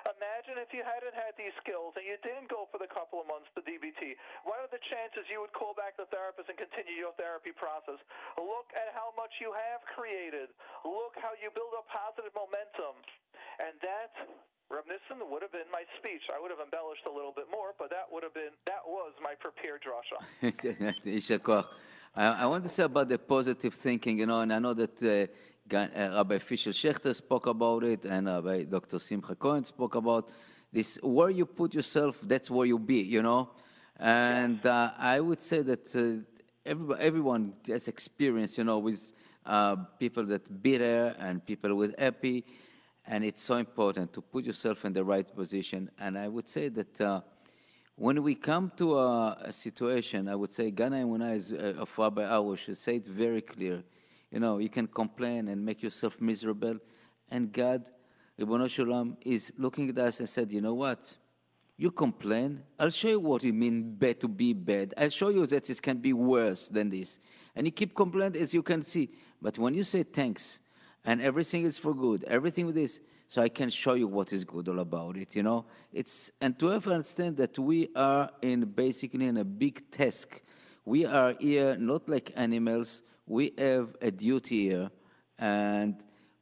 [0.06, 3.26] Imagine if you hadn't had these skills and you didn't go for the couple of
[3.26, 4.14] months to DBT.
[4.46, 7.98] What are the chances you would call back the therapist and continue your therapy process?
[8.38, 10.54] Look at how much you have created.
[10.86, 13.02] Look how you build up positive momentum.
[13.60, 14.12] And that
[14.70, 16.22] Reb Nissen would have been my speech.
[16.36, 19.14] I would have embellished a little bit more, but that would have been that was
[19.22, 20.18] my prepared drasha.
[22.16, 24.96] I, I want to say about the positive thinking, you know, and I know that
[25.04, 29.00] uh, uh, Rabbi Fishel Schechter spoke about it, and Rabbi Dr.
[29.00, 30.30] Simcha Cohen spoke about
[30.72, 30.98] this.
[31.02, 33.50] Where you put yourself, that's where you be, you know.
[33.98, 36.24] And uh, I would say that uh,
[36.66, 39.14] everybody, everyone has experience, you know, with
[39.46, 42.46] uh, people that bitter and people with happy,
[43.08, 45.90] and it's so important to put yourself in the right position.
[46.00, 47.22] And I would say that uh,
[47.96, 51.98] when we come to a, a situation, I would say Gana Emunah is uh, of
[51.98, 53.84] Rabbi Arush should say it very clear.
[54.32, 56.78] You know, you can complain and make yourself miserable,
[57.30, 57.86] and God,
[58.40, 61.16] Ribono Shel Olam, is looking at us and said, you know what?
[61.78, 62.62] You complain.
[62.80, 64.94] I'll show you what you mean bad to be bad.
[64.98, 67.20] I'll show you that it can be worse than this.
[67.56, 69.10] And you keep complaining as you can see.
[69.42, 70.60] But when you say thanks,
[71.06, 74.44] and everything is for good, everything with this, so I can show you what is
[74.44, 75.66] good all about it, you know?
[75.94, 80.42] It's and to ever understand that we are in basically in a big task.
[80.86, 84.92] We are here not like animals, we have a duty here.
[85.40, 85.96] And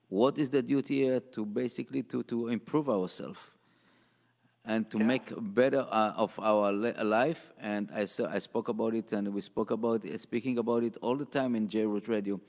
[0.10, 1.19] what is the duty here?
[1.19, 3.39] To basically to, to improve ourselves
[4.65, 7.52] and to make better uh, of our li- life.
[7.60, 11.15] And I, I spoke about it, and we spoke about it, speaking about it all
[11.15, 12.39] the time in JRoot Radio,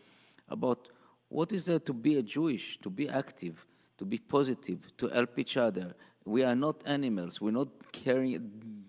[0.48, 0.88] about
[1.34, 3.66] what is there to be a Jewish, to be active,
[3.98, 5.92] to be positive, to help each other.
[6.24, 7.40] We are not animals.
[7.40, 8.84] We're not caring,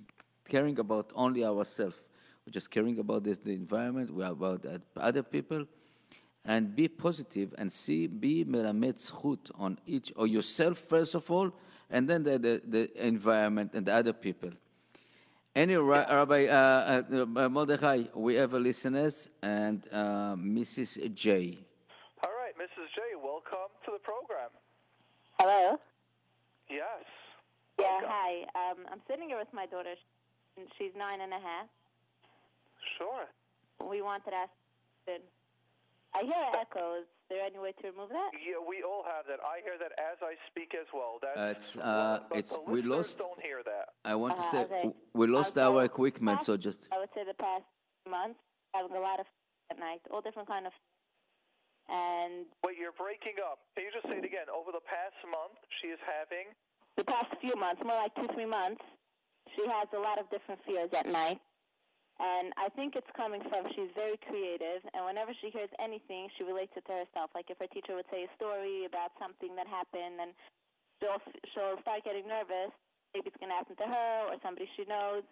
[0.48, 1.96] caring about only ourselves.
[2.46, 4.14] We're just caring about this, the environment.
[4.14, 5.66] We're about uh, other people.
[6.46, 11.52] And be positive and see, be melamed zchut on each, or yourself first of all,
[11.90, 14.52] and then the, the, the environment and the other people.
[15.56, 21.12] Ra- Rabbi uh, uh, Mordechai, we have a listeners and uh, Mrs.
[21.16, 21.58] J.
[22.26, 22.90] All right, Mrs.
[22.96, 23.02] J,
[23.52, 24.50] welcome to the program.
[25.40, 25.78] Hello.
[26.70, 27.06] Yes.
[27.80, 28.10] Yeah, Welcome.
[28.10, 28.32] hi.
[28.56, 29.94] Um, I'm sitting here with my daughter.
[30.58, 31.68] and She's nine and a half.
[32.98, 33.26] Sure.
[33.90, 34.52] We wanted to ask.
[36.16, 36.96] I hear an echo.
[37.04, 38.32] Is there any way to remove that?
[38.34, 39.44] Yeah, we all have that.
[39.44, 41.20] I hear that as I speak as well.
[41.22, 43.94] That's Uh, it's, uh, but it's- the we listeners lost- don't hear that.
[44.06, 44.94] I want to Uh, say okay.
[45.14, 45.66] we lost Okay.
[45.68, 47.66] our equipment, Past- so just I would say the past
[48.08, 48.40] months,
[48.74, 49.28] having a lot of
[49.70, 50.74] at night, all different kind of.
[51.90, 53.62] And Wait, you're breaking up.
[53.78, 54.50] Can you just say it again?
[54.50, 56.50] Over the past month, she is having.
[56.98, 58.82] the past few months, more like two, three months,
[59.54, 61.38] she has a lot of different fears at night.
[62.18, 66.48] And I think it's coming from she's very creative, and whenever she hears anything, she
[66.48, 67.30] relates it to herself.
[67.36, 70.32] Like if her teacher would say a story about something that happened, and
[71.04, 71.20] she'll
[71.52, 72.72] she'll start getting nervous.
[73.12, 75.28] Maybe it's going to happen to her or somebody she knows.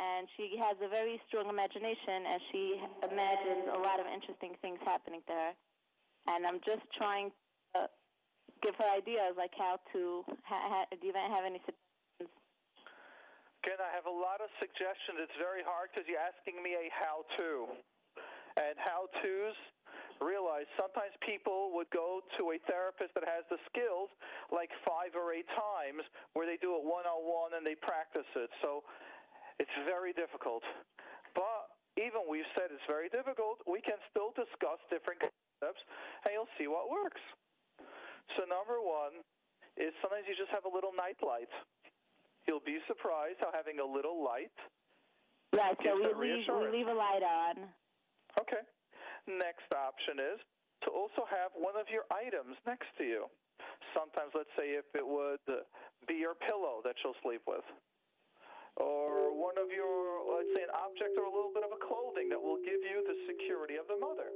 [0.00, 4.80] And she has a very strong imagination, and she imagines a lot of interesting things
[4.84, 5.52] happening to her.
[6.30, 7.34] And I'm just trying
[7.74, 7.90] to
[8.62, 10.22] give her ideas like how to.
[10.46, 12.30] Ha- ha- do you have any suggestions?
[13.66, 15.20] Again, I have a lot of suggestions.
[15.20, 17.50] It's very hard because you're asking me a how to.
[18.56, 19.58] And how to's,
[20.20, 24.12] realize sometimes people would go to a therapist that has the skills
[24.52, 26.04] like five or eight times
[26.36, 28.50] where they do it one on one and they practice it.
[28.60, 28.84] So
[29.58, 30.62] it's very difficult.
[31.32, 35.20] But even we've said it's very difficult, we can still discuss different
[35.60, 35.84] concepts
[36.24, 37.20] and you'll see what works.
[38.36, 39.20] So, number one
[39.76, 41.52] is sometimes you just have a little night light.
[42.48, 44.54] You'll be surprised how having a little light.
[45.52, 45.76] Right.
[45.84, 47.68] So we leave we leave a light on.
[48.40, 48.62] Okay.
[49.28, 50.40] Next option is
[50.86, 53.28] to also have one of your items next to you.
[53.92, 55.66] Sometimes, let's say, if it would uh,
[56.06, 57.66] be your pillow that you'll sleep with,
[58.78, 62.30] or one of your, let's say, an object or a little bit of a clothing
[62.30, 64.30] that will give you the security of the mother.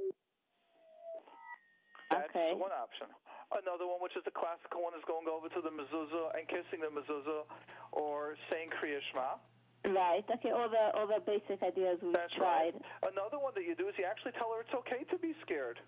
[2.11, 2.53] That's Okay.
[2.55, 3.07] one option.
[3.51, 6.81] Another one, which is the classical one, is going over to the mezuzah and kissing
[6.81, 7.45] the mezuzah,
[7.91, 9.37] or saying Kriya Shema.
[9.85, 10.25] Right.
[10.29, 10.49] Okay.
[10.51, 12.73] All the all the basic ideas That's tried.
[12.73, 13.11] right.
[13.13, 15.79] Another one that you do is you actually tell her it's okay to be scared.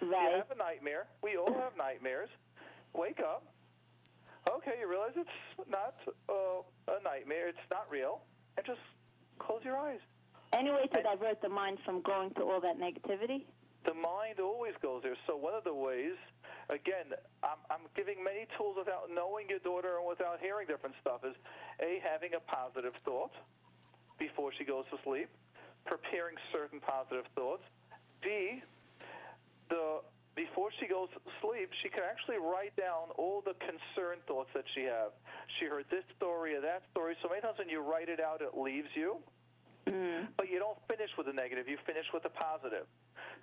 [0.00, 0.30] Right.
[0.30, 1.06] You have a nightmare.
[1.22, 2.30] We all have nightmares.
[2.94, 3.44] Wake up.
[4.48, 5.94] Okay, you realize it's not
[6.28, 7.48] uh, a nightmare.
[7.48, 8.22] It's not real.
[8.56, 8.80] And just
[9.38, 10.00] close your eyes.
[10.52, 13.44] Any way to divert the mind from going to all that negativity?
[13.84, 15.16] The mind always goes there.
[15.26, 16.16] So one of the ways,
[16.68, 21.24] again, I'm, I'm giving many tools without knowing your daughter and without hearing different stuff,
[21.24, 21.34] is
[21.80, 23.32] A, having a positive thought
[24.18, 25.28] before she goes to sleep,
[25.86, 27.62] preparing certain positive thoughts.
[28.22, 28.62] B,
[29.70, 30.00] the
[30.36, 34.64] before she goes to sleep, she can actually write down all the concerned thoughts that
[34.74, 35.12] she have.
[35.58, 37.16] She heard this story or that story.
[37.20, 39.18] So many times when you write it out, it leaves you.
[39.88, 40.28] Mm.
[40.36, 41.68] But you don't finish with a negative.
[41.68, 42.86] You finish with a positive.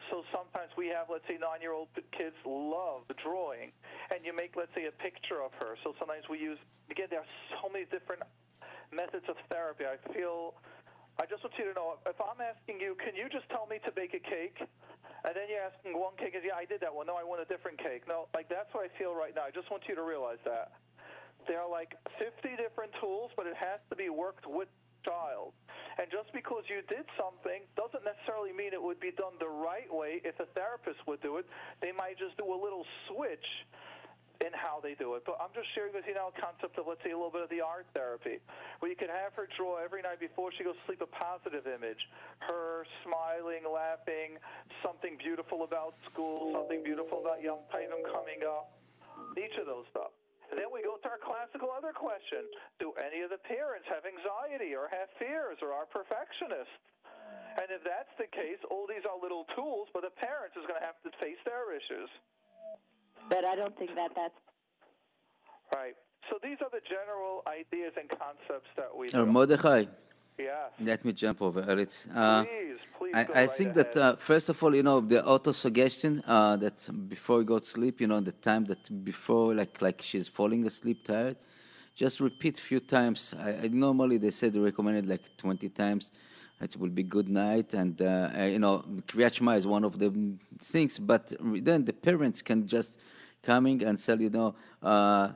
[0.09, 3.73] So sometimes we have, let's say, nine-year-old kids love drawing,
[4.13, 5.75] and you make, let's say, a picture of her.
[5.83, 8.21] So sometimes we use, again, there are so many different
[8.93, 9.83] methods of therapy.
[9.89, 10.53] I feel,
[11.19, 13.81] I just want you to know, if I'm asking you, can you just tell me
[13.83, 14.61] to bake a cake?
[15.25, 17.09] And then you're asking one cake yeah, I did that one.
[17.09, 18.07] No, I want a different cake.
[18.07, 19.43] No, like that's what I feel right now.
[19.43, 20.77] I just want you to realize that.
[21.49, 24.69] There are like 50 different tools, but it has to be worked with
[25.03, 25.51] child.
[25.97, 29.89] And just because you did something doesn't necessarily mean it would be done the right
[29.89, 31.45] way if a therapist would do it.
[31.81, 33.49] They might just do a little switch
[34.37, 35.25] in how they do it.
[35.25, 37.41] But I'm just sharing with you now a concept of, let's say, a little bit
[37.41, 38.37] of the art therapy,
[38.77, 41.65] where you could have her draw every night before she goes to sleep a positive
[41.65, 41.97] image.
[42.45, 44.37] Her smiling, laughing,
[44.85, 48.77] something beautiful about school, something beautiful about Yomim Tovim coming up.
[49.33, 50.13] Each of those stuff.
[50.49, 52.47] And then we go to our classical other question.
[52.79, 56.71] Do any of the parents have anxiety or have fears or are perfectionists?
[57.57, 60.79] And if that's the case, all these are little tools, but the parents is going
[60.79, 62.07] to have to face their issues.
[63.27, 64.37] But I don't think that that's
[65.73, 65.95] Right.
[66.29, 69.31] So these are the general ideas and concepts that we uh, Or do.
[69.31, 69.85] Mordechai,
[70.37, 70.71] Yes.
[70.79, 72.07] let me jump over it.
[72.13, 73.93] Uh, Please, please I, I right think ahead.
[73.93, 77.59] that uh, first of all, you know, the auto suggestion uh, that before you go
[77.59, 81.37] to sleep, you know, the time that before, like like she's falling asleep tired,
[81.95, 83.33] just repeat a few times.
[83.39, 86.11] I, I normally they said they recommended like twenty times.
[86.61, 89.97] It will be good night, and uh, uh, you know, Kriyat Shema is one of
[89.99, 90.11] the
[90.59, 90.97] things.
[90.99, 92.99] But then the parents can just
[93.41, 94.55] coming and say, you know.
[94.81, 95.33] Uh,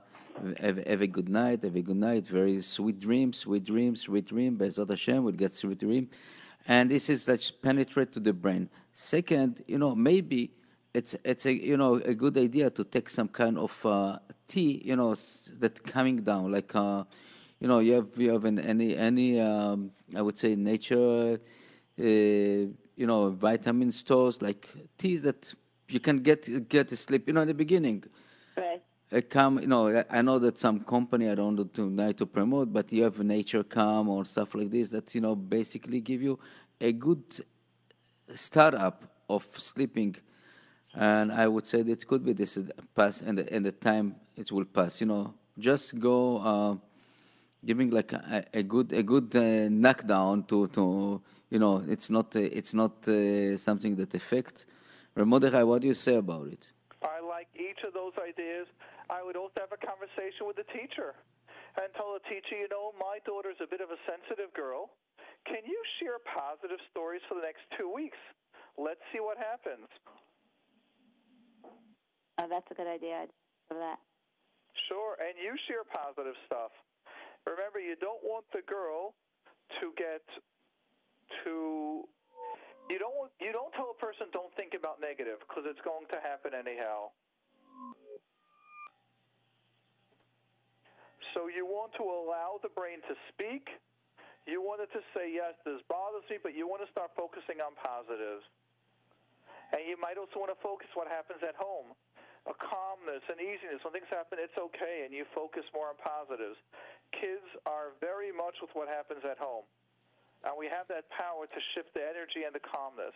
[0.60, 4.26] have, have a good night, have a good night, very sweet dreams, sweet dreams, sweet
[4.26, 4.58] dream.
[4.58, 6.10] B'ezrat Hashem will get sweet dream.
[6.68, 8.70] And this is like penetrate to the brain.
[8.94, 10.52] Second, you know, maybe
[10.94, 14.82] it's it's a you know a good idea to take some kind of uh, tea,
[14.84, 15.16] you know,
[15.60, 17.04] that coming down, like uh,
[17.60, 21.40] you know, you have you have an, any any um, I would say nature,
[22.00, 25.54] uh, you know, vitamin stores like teas that
[25.88, 27.28] you can get get to sleep.
[27.28, 28.04] You know, in the beginning
[29.12, 32.26] a calm you know I- know that some company i don't want to like to
[32.26, 36.22] promote but you have Natural Calm or stuff like this that you know basically give
[36.22, 36.40] you
[36.80, 37.24] a good
[38.36, 40.16] startup of sleeping.
[40.94, 42.58] And i would say that could be this
[42.96, 45.34] pass and the, and the time it will pass you know.
[45.58, 46.76] Just go uh,
[47.64, 52.36] giving like a, a good a good uh, knockdown to to you know it's not
[52.36, 54.66] uh, it's not uh, something that affects.
[55.16, 56.72] Mordechai, what do you say about it?
[57.04, 58.68] I like each of those ideas.
[59.12, 61.20] I would also have a conversation with the teacher
[61.76, 64.96] and tell the teacher, you know, my daughter's a bit of a sensitive girl.
[65.44, 68.20] Can you share positive stories for the next two weeks?
[68.80, 69.92] Let's see what happens.
[72.40, 73.28] Oh, that's a good idea.
[73.28, 73.32] I'd
[73.70, 74.00] love that.
[74.88, 76.72] Sure, and you share positive stuff.
[77.44, 79.12] Remember, you don't want the girl
[79.84, 80.24] to get
[81.44, 82.08] to.
[82.88, 86.20] You don't you don't tell a person don't think about negative because it's going to
[86.24, 87.12] happen anyhow.
[91.34, 93.68] So you want to allow the brain to speak.
[94.50, 97.62] You want it to say yes, this bothers me, but you want to start focusing
[97.62, 98.44] on positives.
[99.72, 101.96] And you might also want to focus what happens at home
[102.50, 103.78] a calmness and easiness.
[103.86, 106.58] When things happen, it's okay, and you focus more on positives.
[107.14, 109.62] Kids are very much with what happens at home.
[110.42, 113.14] And we have that power to shift the energy and the calmness.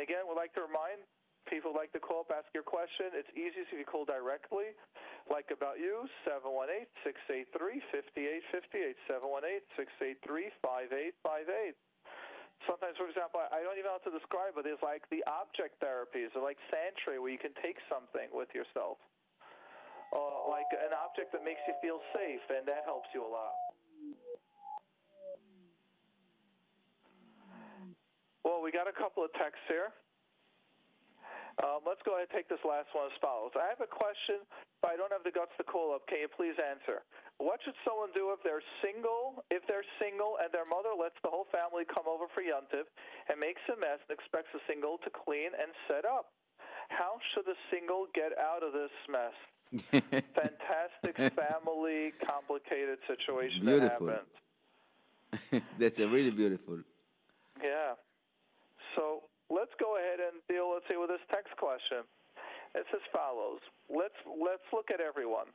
[0.00, 1.04] Again, we'd like to remind
[1.48, 3.14] people like to call up, ask your question.
[3.16, 4.76] It's easiest if you call directly,
[5.30, 8.96] like about you, 718 683 5858.
[9.08, 11.76] 718 683 5858
[12.68, 14.64] sometimes, for example, I don't even know how to describe it.
[14.68, 18.52] There's like the object therapies, or like sand tray, where you can take something with
[18.52, 19.00] yourself,
[20.12, 23.54] or like an object that makes you feel safe, and that helps you a lot.
[28.44, 29.92] Well, we got a couple of texts here.
[31.60, 33.52] Um, let's go ahead and take this last one as follows.
[33.52, 34.40] I have a question,
[34.80, 36.08] but I don't have the guts to call up.
[36.08, 37.04] Can you please answer?
[37.36, 39.44] What should someone do if they're single?
[39.52, 42.88] If they're single and their mother lets the whole family come over for Yontiv
[43.28, 46.32] and makes a mess and expects the single to clean and set up?
[46.88, 49.36] How should the single get out of this mess?
[50.34, 54.06] Fantastic family, complicated situation Beautiful.
[54.08, 55.62] that happens.
[55.78, 56.80] That's a really beautiful.
[57.62, 57.94] Yeah.
[58.96, 62.06] So let's go ahead and deal, let's say, with this text question.
[62.74, 63.58] It's as follows.
[63.90, 65.50] Let's let's look at everyone.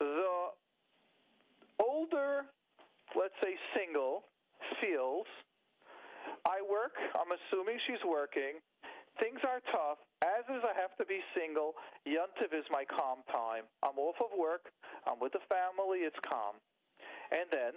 [0.00, 0.56] The
[1.78, 2.48] older,
[3.14, 4.24] let's say, single
[4.80, 5.28] feels,
[6.48, 6.96] I work.
[7.14, 8.58] I'm assuming she's working.
[9.20, 10.00] Things are tough.
[10.24, 11.76] As is, I have to be single.
[12.08, 13.68] Yuntiv is my calm time.
[13.84, 14.72] I'm off of work.
[15.04, 16.08] I'm with the family.
[16.08, 16.56] It's calm.
[17.28, 17.76] And then,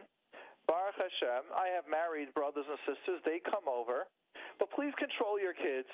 [0.68, 3.22] Baruch Hashem, I have married brothers and sisters.
[3.26, 4.10] They come over.
[4.58, 5.90] But please control your kids.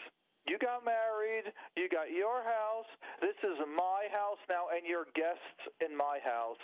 [0.47, 1.51] You got married.
[1.77, 2.89] You got your house.
[3.21, 6.61] This is my house now, and you're guests in my house.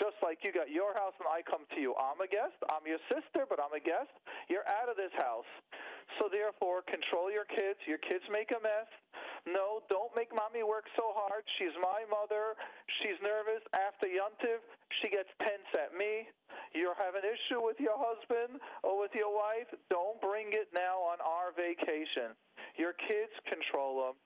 [0.00, 1.92] Just like you got your house and I come to you.
[2.00, 2.56] I'm a guest.
[2.72, 4.08] I'm your sister, but I'm a guest.
[4.48, 5.48] You're out of this house.
[6.16, 7.76] So therefore, control your kids.
[7.84, 8.88] Your kids make a mess.
[9.46, 11.42] No, don't make mommy work so hard.
[11.58, 12.54] She's my mother.
[13.02, 13.62] She's nervous.
[13.74, 14.62] After Yuntiv,
[15.02, 16.30] she gets tense at me.
[16.74, 19.68] You have an issue with your husband or with your wife.
[19.90, 22.38] Don't bring it now on our vacation.
[22.78, 24.16] Your kids control them.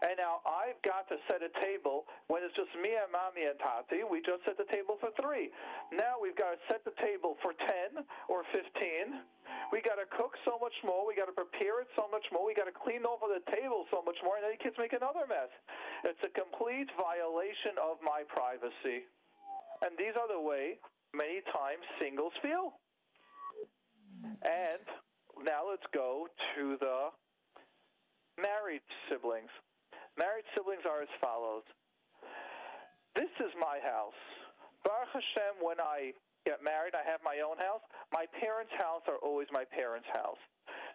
[0.00, 3.60] And now I've got to set a table when it's just me and mommy and
[3.60, 4.00] Tati.
[4.08, 5.52] We just set the table for three.
[5.92, 8.00] Now we've got to set the table for 10
[8.32, 8.64] or 15.
[9.68, 11.04] We got to cook so much more.
[11.04, 12.48] We got to prepare it so much more.
[12.48, 14.40] We got to clean over the table so much more.
[14.40, 15.52] And then the kids make another mess.
[16.08, 19.04] It's a complete violation of my privacy.
[19.84, 20.80] And these are the way
[21.12, 22.80] many times singles feel.
[24.40, 24.84] And
[25.44, 26.24] now let's go
[26.56, 27.12] to the
[28.40, 29.52] married siblings.
[30.18, 31.64] Married siblings are as follows.
[33.14, 34.16] This is my house.
[34.86, 36.14] Baruch Hashem, when I
[36.48, 37.84] get married, I have my own house.
[38.12, 40.40] My parents' house are always my parents' house.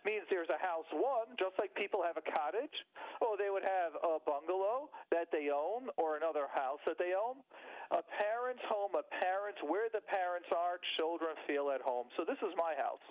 [0.05, 2.77] Means there's a house one, just like people have a cottage,
[3.21, 7.41] or they would have a bungalow that they own, or another house that they own.
[7.89, 12.09] A parent's home, a parent's where the parents are, children feel at home.
[12.17, 13.01] So this is my house.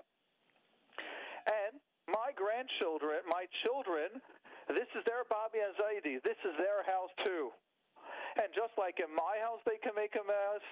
[1.51, 1.79] And
[2.09, 4.21] my grandchildren, my children,
[4.69, 6.21] this is their Bobby and Zaidi.
[6.25, 7.53] This is their house too.
[8.35, 10.65] And just like in my house they can make a mess,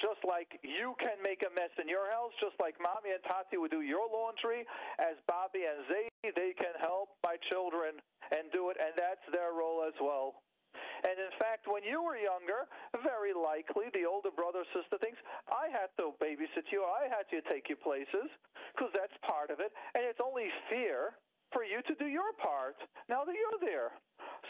[0.00, 3.60] just like you can make a mess in your house, just like mommy and Tati
[3.60, 4.64] would do your laundry,
[4.96, 8.00] as Bobby and Zaidi, they can help my children
[8.32, 10.40] and do it, and that's their role as well.
[11.04, 12.68] And in fact, when you were younger,
[13.02, 15.18] very likely the older brother or sister thinks,
[15.48, 18.28] I had to babysit you, I had to take you places,
[18.76, 19.72] because that's part of it.
[19.96, 21.16] And it's only fear
[21.50, 22.78] for you to do your part
[23.10, 23.90] now that you're there.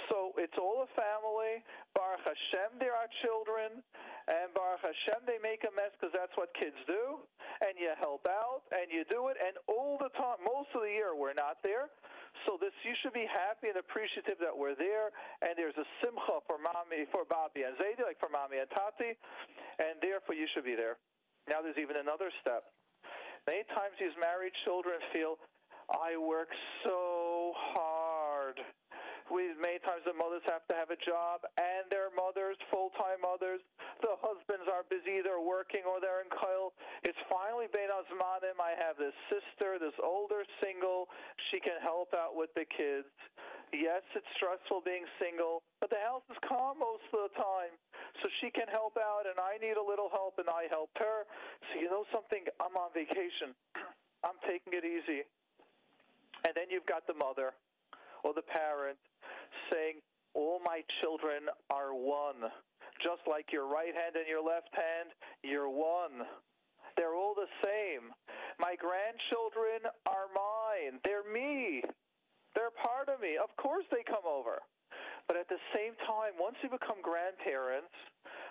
[0.08, 1.64] So it's all a family.
[1.94, 3.82] Baruch Hashem, there are children.
[4.28, 7.24] And Baruch Hashem, they make a mess because that's what kids do.
[7.64, 9.36] And you help out and you do it.
[9.40, 11.90] And all the time, most of the year, we're not there.
[12.48, 15.12] So this, you should be happy and appreciative that we're there.
[15.44, 19.12] And there's a simcha for mommy, for Bobby and Zaidi, like for mommy and Tati.
[19.78, 20.96] And therefore, you should be there.
[21.48, 22.70] Now, there's even another step.
[23.46, 25.36] Many times these married children feel,
[25.90, 26.48] I work
[26.84, 27.99] so hard.
[29.30, 33.22] We many times the mothers have to have a job and their mothers, full time
[33.22, 33.62] mothers.
[34.02, 36.74] The husbands are busy, they're working or they're in kollel.
[37.06, 38.58] It's finally Bein Azmanim.
[38.58, 41.06] I have this sister, this older single.
[41.54, 43.06] She can help out with the kids.
[43.70, 47.70] Yes, it's stressful being single, but the house is calm most of the time.
[48.18, 51.22] So she can help out and I need a little help and I help her.
[51.70, 52.42] So you know something?
[52.58, 53.54] I'm on vacation.
[54.26, 55.22] I'm taking it easy.
[56.42, 57.54] And then you've got the mother
[58.26, 58.98] or the parent
[59.70, 60.03] saying,
[60.34, 62.51] All my children are one.
[63.01, 65.11] Just like your right hand and your left hand,
[65.42, 66.26] you're one.
[66.96, 68.12] They're all the same.
[68.61, 71.01] My grandchildren are mine.
[71.01, 71.80] They're me.
[72.53, 73.40] They're part of me.
[73.40, 74.61] Of course they come over.
[75.24, 77.94] But at the same time, once you become grandparents,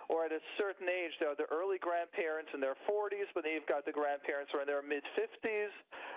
[0.09, 3.53] or at a certain age, there are the early grandparents in their 40s, but then
[3.53, 5.69] you've got the grandparents who are in their mid 50s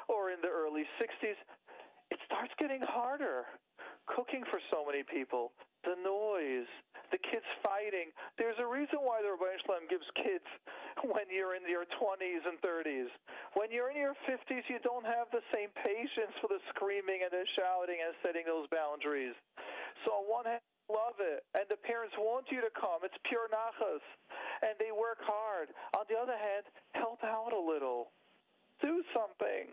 [0.09, 1.37] or in the early 60s.
[2.13, 3.49] It starts getting harder
[4.05, 5.57] cooking for so many people,
[5.89, 6.69] the noise,
[7.09, 8.13] the kids fighting.
[8.37, 10.45] There's a reason why the Ribono Shel Olam gives kids
[11.09, 13.09] when you're in your 20s and 30s.
[13.57, 17.33] When you're in your 50s, you don't have the same patience for the screaming and
[17.33, 19.33] the shouting and setting those boundaries.
[20.05, 23.09] So on one hand, love it, and the parents want you to come.
[23.09, 24.05] It's pure nachas,
[24.61, 25.73] and they work hard.
[25.97, 28.13] On the other hand, help out a little.
[28.85, 29.73] Do something.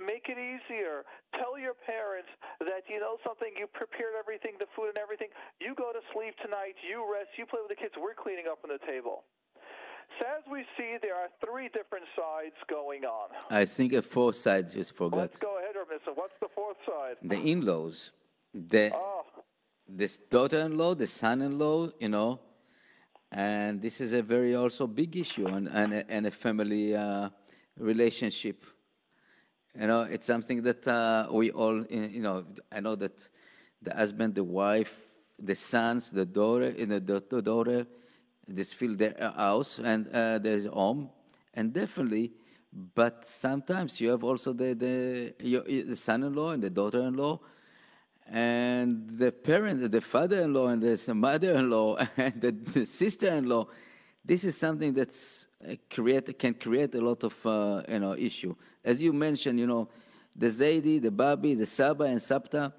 [0.00, 1.04] Make it easier.
[1.36, 2.28] Tell your parents
[2.60, 5.28] that you know something, you prepared everything, the food and everything.
[5.60, 7.94] You go to sleep tonight, you rest, you play with the kids.
[7.96, 9.24] We're cleaning up on the table.
[10.20, 13.30] So as we see, there are three different sides going on.
[13.50, 15.32] I think a fourth side just forgot.
[15.32, 16.12] Let's go ahead, Reb Nissen.
[16.14, 17.16] What's the fourth side?
[17.22, 18.12] The in-laws,
[18.52, 19.24] the Oh,
[19.88, 22.40] this daughter-in-law, the son-in-law, you know,
[23.30, 27.30] and this is a very also big issue and and a, and a family uh,
[27.78, 28.64] relationship.
[29.78, 33.28] You know, it's something that uh, we all, you know, I know that
[33.80, 34.94] the husband, the wife,
[35.38, 37.86] the sons, the daughter, the, daughter,
[38.46, 41.08] this feel their house and uh, there's home,
[41.54, 42.32] and definitely.
[42.94, 47.40] But sometimes you have also the the, your, the son-in-law and the daughter-in-law,
[48.28, 53.66] and the parent, the father-in-law, and the mother-in-law, and the, the sister-in-law.
[54.24, 58.54] This is something that's uh, create can create a lot of uh, you know issue.
[58.84, 59.88] As you mentioned, you know,
[60.36, 62.72] the Zaidi, the Babi, the Saba, and Sapta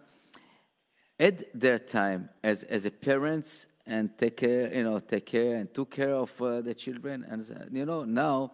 [1.19, 5.73] at their time as as a parents and take care, you know, take care and
[5.73, 8.51] took care of uh, the children, and you know now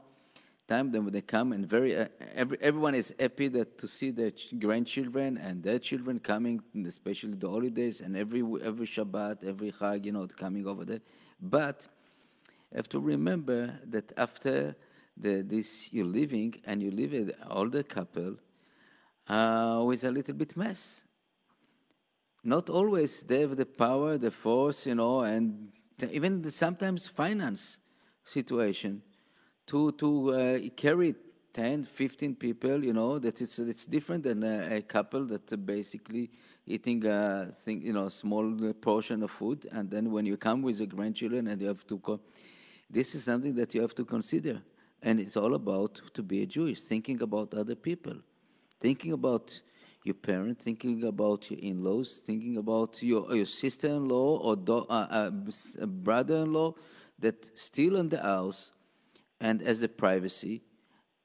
[0.67, 4.29] time when they come and very uh, every, everyone is happy that to see their
[4.29, 10.05] ch- grandchildren and their children coming, especially the holidays and every every Shabbat, every Chag,
[10.05, 11.01] you know, coming over there.
[11.41, 11.87] But
[12.72, 14.76] you have to remember that after
[15.17, 18.36] the, this you're living and you live with older couple
[19.28, 21.03] uh, with a little bit mess.
[22.43, 25.70] Not always they have the power, the force, you know, and
[26.11, 27.80] even the, sometimes finance
[28.24, 29.01] situation
[29.67, 31.15] to to uh, carry
[31.53, 35.55] 10 15 people you know that it's it's different than a, a couple that uh,
[35.55, 36.30] basically
[36.67, 40.78] eating a thing you know small portion of food and then when you come with
[40.78, 42.20] your grandchildren and you have to go
[42.89, 44.61] this is something that you have to consider
[45.01, 48.15] and it's all about to be a jewish thinking about other people
[48.79, 49.61] thinking about
[50.03, 55.85] your parent thinking about your in-laws thinking about your your sister-in-law or do, uh, uh,
[55.85, 56.73] brother-in-law
[57.19, 58.71] that still in the house
[59.41, 60.61] and as a privacy,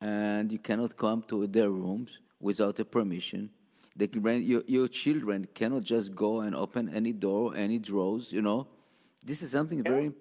[0.00, 3.50] and you cannot come to their rooms without a permission.
[3.96, 4.08] The,
[4.40, 8.32] your, your children cannot just go and open any door, any drawers.
[8.32, 8.66] You know,
[9.24, 9.90] this is something yeah.
[9.90, 10.12] very,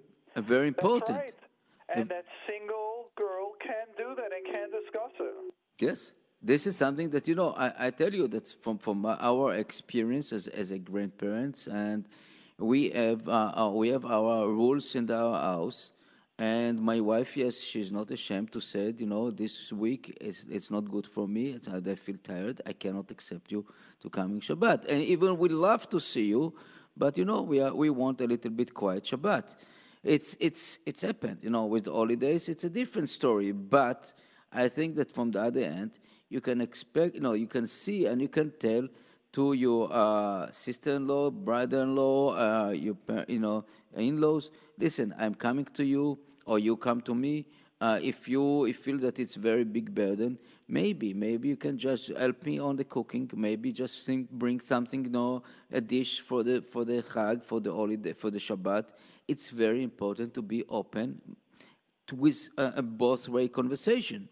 [0.41, 1.17] very important.
[1.17, 1.95] That's right.
[1.95, 5.53] And that single girl can do that and can discuss it.
[5.79, 7.53] Yes, this is something that you know.
[7.55, 12.05] I, I tell you that's from from our experience as as a grandparents, and
[12.57, 15.91] we have uh, uh, we have our rules in our house
[16.39, 18.99] and my wife, yes, she's not ashamed to say it.
[18.99, 21.51] You know, this week is it's not good for me.
[21.51, 22.61] It's, I feel tired.
[22.65, 23.65] I cannot accept you
[24.01, 24.85] to coming Shabbat.
[24.89, 26.53] And even we love to see you,
[26.97, 29.55] but you know, we are we want a little bit quiet Shabbat.
[30.03, 31.39] It's it's it's happened.
[31.41, 33.51] You know, with the holidays, it's a different story.
[33.51, 34.13] But
[34.51, 35.99] I think that from the other end,
[36.29, 37.15] you can expect.
[37.15, 38.87] You know, you can see and you can tell
[39.33, 42.97] to your uh, sister-in-law, brother-in-law, uh, your
[43.27, 44.51] you know in-laws.
[44.77, 47.45] Listen, I'm coming to you or you come to me,
[47.83, 50.37] uh, if you if feel that it's very big burden,
[50.69, 53.29] maybe maybe you can just help me on the cooking.
[53.35, 57.59] Maybe just think, bring something, you know, a dish for the for the chag for
[57.59, 58.85] the holiday for the Shabbat.
[59.27, 61.21] It's very important to be open
[62.07, 64.29] to, with a, a both way conversation.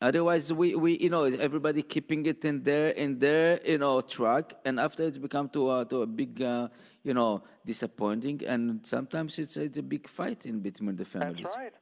[0.00, 4.54] Otherwise, we, we you know everybody keeping it in their in their you know track,
[4.64, 6.68] and after it's become to a, to a big uh,
[7.02, 11.42] you know disappointing, and sometimes it's it's a big fight in between the families.
[11.42, 11.72] That's right.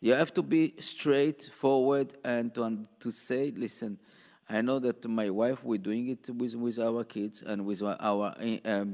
[0.00, 3.98] You have to be straightforward and to to say, listen,
[4.48, 8.34] I know that my wife we're doing it with with our kids and with our
[8.38, 8.84] um, uh,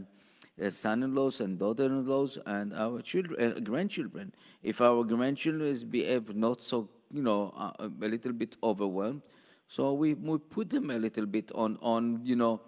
[0.70, 4.32] son-in-laws and daughter-in-laws and our children, uh, grandchildren.
[4.62, 9.22] If our grandchildren behave not so you know, uh, a little bit overwhelmed.
[9.68, 12.60] So we, we put them a little bit on, on you know,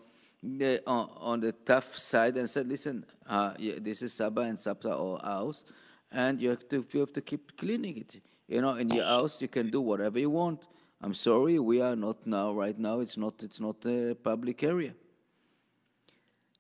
[0.43, 4.59] the, on, on the tough side and said, listen, uh, yeah, this is Saba and
[4.59, 5.65] Sabta or house,
[6.13, 8.21] and you have to you have to keep cleaning it.
[8.47, 10.67] You know, in your house you can do whatever you want.
[11.03, 12.53] I'm sorry, we are not now.
[12.53, 14.95] Right now, it's not it's not a public area.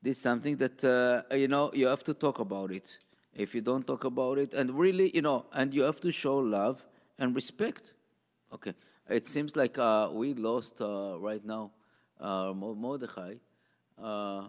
[0.09, 2.98] This is something that uh, you know you have to talk about it.
[3.34, 6.38] If you don't talk about it, and really, you know, and you have to show
[6.38, 6.82] love
[7.18, 7.92] and respect.
[8.50, 8.72] Okay,
[9.11, 11.72] it seems like uh, we lost uh, right now
[12.18, 13.34] uh, Mordechai.
[14.02, 14.44] Uh,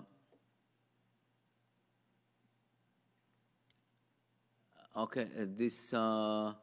[4.95, 6.53] okay, uh, this, uh,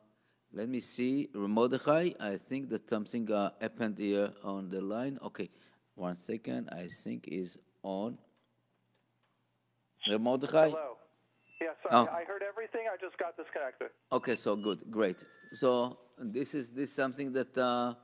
[0.55, 5.19] let me see, Mordechai, I think that something uh, happened here on the line.
[5.23, 5.51] Okay,
[5.97, 8.17] one second, I think is on.
[10.19, 10.69] Mordechai?
[10.69, 10.97] Hello.
[11.61, 12.09] Yeah, oh.
[12.13, 12.83] I heard everything.
[12.93, 13.89] I just got disconnected.
[14.13, 15.25] Okay, so good, great.
[15.53, 17.95] So this is this something that, uh,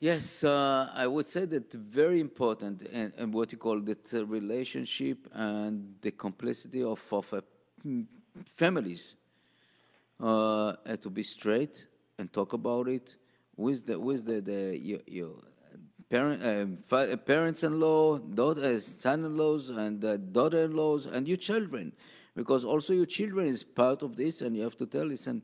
[0.00, 4.26] yes, uh, I would say that very important and, and what you call that uh,
[4.26, 7.32] relationship and the complicity of of
[8.44, 9.14] families
[10.20, 11.86] uh, to be straight
[12.18, 13.14] and talk about it
[13.56, 15.34] with the with the, the your, your
[16.10, 21.92] parent, uh, parents-in-law, daughters, son-in-laws, and uh, daughter-in-laws, and your children,
[22.34, 25.42] because also your children is part of this, and you have to tell, listen,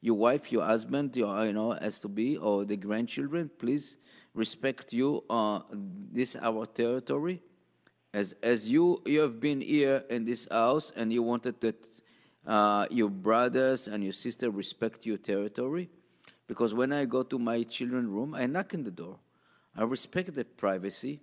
[0.00, 3.96] your wife, your husband, your, you know, has to be, or the grandchildren, please
[4.34, 5.24] respect you.
[5.30, 5.60] Uh,
[6.12, 7.40] this our territory.
[8.14, 11.86] As as you you have been here in this house, and you wanted that
[12.46, 15.90] uh, your brothers and your sister respect your territory,
[16.46, 19.18] because when I go to my children's room, I knock on the door.
[19.78, 21.20] I respect their privacy.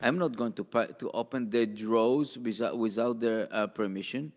[0.00, 0.64] I'm not going to,
[0.98, 4.32] to open their drawers without, without their uh, permission.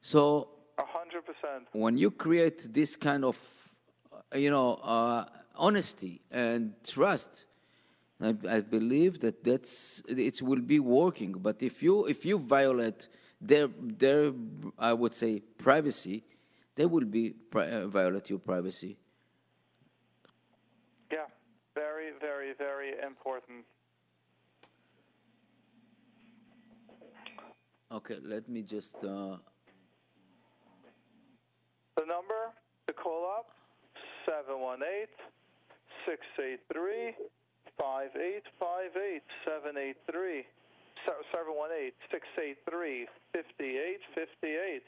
[0.00, 0.48] So,
[0.78, 0.82] 100%.
[1.70, 3.38] When you create this kind of,
[4.12, 7.46] uh, you know, uh, honesty and trust,
[8.20, 11.32] I, I, believe that that's it will be working.
[11.32, 13.08] But if you if you violate
[13.40, 14.32] their their
[14.78, 16.24] I would say privacy,
[16.76, 18.96] they will be pri- uh, violate your privacy.
[21.74, 23.64] Very, very, very important.
[27.90, 28.96] Okay, let me just.
[29.04, 29.36] Uh,
[31.96, 32.50] The number
[32.88, 33.50] to call up
[34.26, 35.06] 718
[36.04, 37.14] 683
[37.78, 40.42] 5858 783
[41.06, 44.82] 718 683 5858.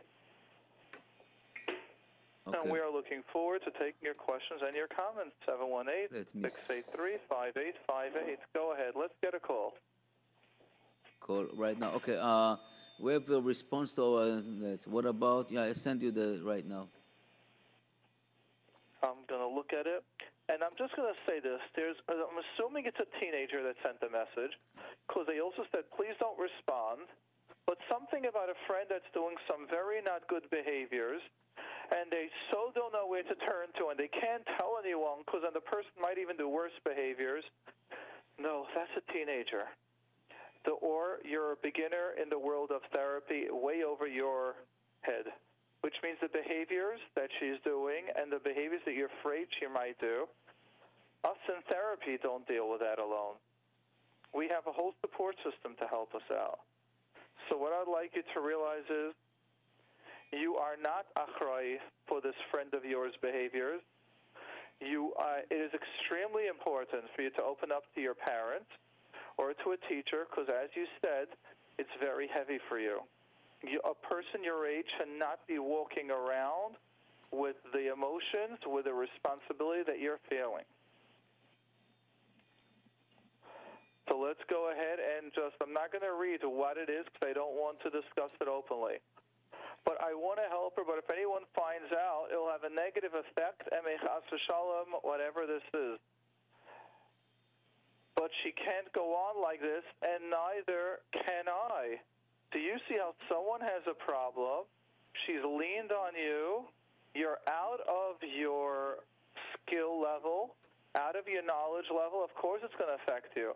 [2.47, 5.35] And we are looking forward to taking your questions and your comments.
[5.47, 8.39] 718 Let me 683 5858.
[8.55, 8.95] Go ahead.
[8.95, 9.75] Let's get a call.
[11.19, 11.91] call right now.
[11.99, 12.15] Okay.
[12.15, 12.55] Uh,
[13.03, 14.27] we have a response to our.
[14.63, 14.87] that.
[14.87, 15.51] What about?
[15.51, 16.87] Yeah, I send you the right now.
[19.03, 20.07] I'm going to look at it.
[20.47, 21.59] And I'm just going to say this.
[21.75, 24.55] There's, I'm assuming it's a teenager that sent the message
[25.11, 27.11] because they also said, please don't respond.
[27.67, 31.19] But something about a friend that's doing some very not good behaviors
[31.93, 35.43] and they so don't know where to turn to and they can't tell anyone because
[35.43, 37.45] then the person might even do worse behaviors.
[38.39, 39.71] No, that's a teenager.
[40.65, 44.59] The, or you're a beginner in the world of therapy way over your
[45.03, 45.31] head
[45.87, 49.95] which means the behaviors that she's doing and the behaviors that you're afraid she might
[50.03, 50.27] do,
[51.23, 53.39] us in therapy don't deal with that alone.
[54.35, 56.59] We have a whole support system to help us out.
[57.47, 59.15] So what I'd like you to realize is
[60.33, 61.77] you are not achray
[62.09, 63.81] for this friend of yours behaviors.
[64.81, 68.69] You, uh, it is extremely important for you to open up to your parents
[69.39, 71.33] or to a teacher because, as you said,
[71.79, 73.01] it's very heavy for you
[73.63, 76.77] you, a person your age should not be walking around
[77.33, 80.67] with the emotions, with the responsibility that you're feeling.
[84.09, 87.27] So let's go ahead and just, I'm not going to read what it is because
[87.27, 89.03] I don't want to discuss it openly.
[89.87, 93.15] But I want to help her, but if anyone finds out, it'll have a negative
[93.15, 96.03] effect, shalom, whatever this is.
[98.19, 102.03] But she can't go on like this, and neither can I.
[102.51, 104.67] Do you see how someone has a problem?
[105.25, 106.67] She's leaned on you.
[107.15, 109.07] You're out of your
[109.55, 110.59] skill level,
[110.99, 112.27] out of your knowledge level.
[112.27, 113.55] Of course, it's going to affect you.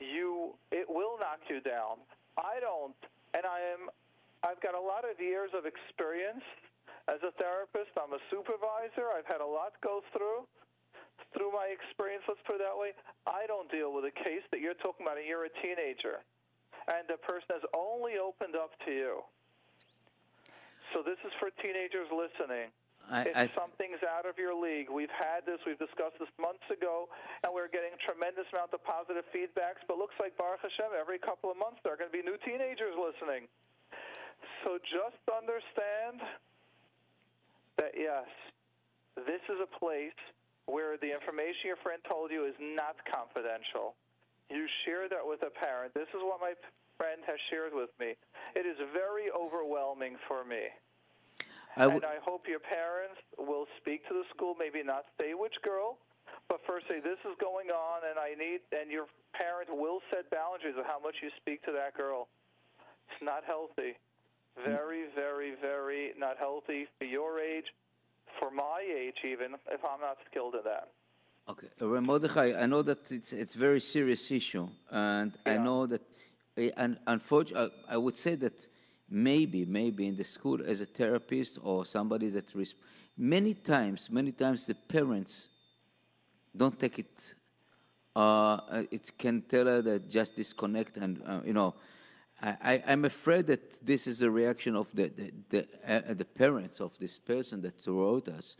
[0.00, 2.00] You, it will knock you down.
[2.40, 2.96] I don't,
[3.34, 3.92] and I am.
[4.46, 6.46] I've got a lot of years of experience
[7.10, 7.90] as a therapist.
[7.98, 9.10] I'm a supervisor.
[9.10, 10.46] I've had a lot go through.
[11.34, 12.94] Through my experience, let's put it that way,
[13.26, 16.22] I don't deal with a case that you're talking about, and you're a teenager
[16.86, 19.14] and the person has only opened up to you.
[20.94, 22.70] So this is for teenagers listening.
[23.06, 26.66] I, if I, something's out of your league, we've had this, we've discussed this months
[26.70, 27.06] ago,
[27.46, 29.82] and we're getting a tremendous amount of positive feedbacks.
[29.86, 32.38] But looks like Baruch Hashem, every couple of months there are going to be new
[32.42, 33.46] teenagers listening.
[34.66, 36.18] So just understand
[37.78, 38.26] that yes,
[39.14, 40.18] this is a place
[40.66, 43.94] where the information your friend told you is not confidential.
[44.50, 45.94] You share that with a parent.
[45.94, 46.58] This is what my
[46.98, 48.18] friend has shared with me.
[48.58, 50.66] It is very overwhelming for me.
[51.78, 55.38] I w- and I hope your parents will speak to the school, maybe not say
[55.38, 56.02] which girl,
[56.50, 60.26] but first say this is going on and I need and your parent will set
[60.34, 62.26] boundaries of how much you speak to that girl.
[63.14, 63.94] It's not healthy.
[64.64, 67.66] Very, very, very not healthy for your age,
[68.38, 70.88] for my age even, if I'm not skilled in that.
[71.48, 75.86] Okay, uh, Mordechai, I know that it's it's a very serious issue, and I know
[75.86, 76.02] that,
[76.58, 78.66] uh, and unfortunately, I would say that
[79.08, 82.74] maybe, maybe in the school as a therapist or somebody that res-
[83.16, 85.48] many times, many times the parents
[86.56, 87.34] don't take it.
[88.16, 91.74] Uh, uh, it can tell her that just disconnect, and uh, you know,
[92.42, 96.80] I, I'm afraid that this is a reaction of the the the, uh, the parents
[96.80, 98.56] of this person that wrote us.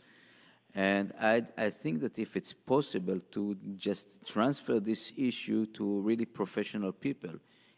[0.73, 6.25] And I, I think that if it's possible to just transfer this issue to really
[6.25, 7.33] professional people,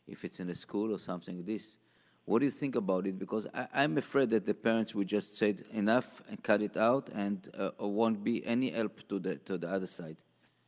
[0.05, 1.77] if it's in a school or something like this,
[2.25, 3.17] what do you think about it?
[3.17, 7.09] Because I, I'm afraid that the parents will just say enough and cut it out,
[7.09, 10.17] and uh, won't be any help to the to the other side.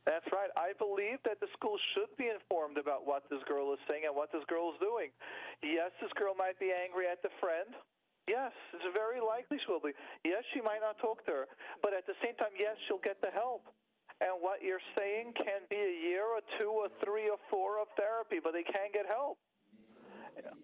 [0.02, 0.50] That's right.
[0.58, 4.14] I believe that the school should be informed about what this girl is saying and
[4.14, 5.14] what this girl is doing.
[5.62, 7.70] Yes, this girl might be angry at the friend.
[8.26, 9.94] Yes, it's very likely she will be.
[10.26, 11.46] Yes, she might not talk to her,
[11.82, 13.66] but at the same time, yes, she'll get the help.
[14.22, 17.90] And what you're saying can be a year or two or three or four of
[17.98, 19.38] therapy, but they can get help.
[20.38, 20.54] Yeah,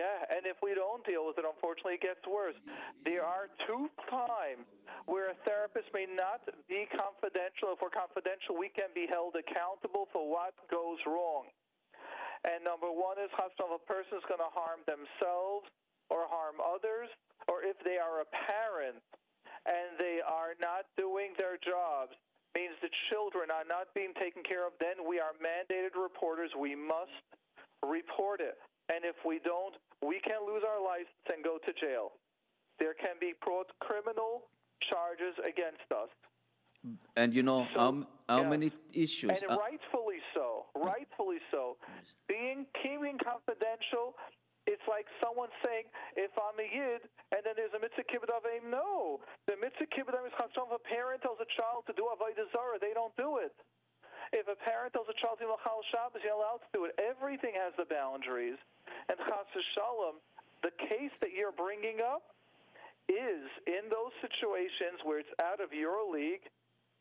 [0.00, 2.56] and if we don't deal with it, unfortunately, it gets worse.
[3.04, 4.64] There are two times
[5.04, 6.40] where a therapist may not
[6.70, 7.74] be confidential.
[7.76, 11.50] If we're confidential, we can be held accountable for what goes wrong.
[12.42, 15.70] And number one is, hospital, if a person is going to harm themselves
[16.10, 17.10] or harm others,
[17.46, 18.98] or if they are a parent
[19.66, 22.14] and they are not doing their jobs,
[22.54, 26.50] means the children are not being taken care of, then we are mandated reporters.
[26.58, 27.14] We must
[27.80, 28.58] report it.
[28.88, 32.18] And if we don't, we can lose our license and go to jail.
[32.78, 34.50] There can be brought criminal
[34.90, 36.10] charges against us.
[37.14, 37.90] And you know So, how
[38.28, 38.50] how yes.
[38.50, 39.30] many issues?
[39.30, 40.66] And uh, rightfully so.
[40.74, 41.78] Rightfully so.
[42.26, 44.18] Being keeping confidential,
[44.66, 45.86] it's like someone saying,
[46.18, 48.66] if I'm a yid, and then there's a mitzvah kibbutz avim.
[48.66, 50.74] No, the mitzvah kibbutz is chasam.
[50.74, 53.54] If a parent tells a child to do avodah zarah, they don't do it.
[54.32, 56.96] If a parent tells a child to do lachal Shabbos, you're allowed to do it.
[56.96, 58.56] Everything has the boundaries.
[59.08, 60.16] And chas v'shalom,
[60.64, 62.32] the case that you're bringing up
[63.08, 66.48] is in those situations where it's out of your league,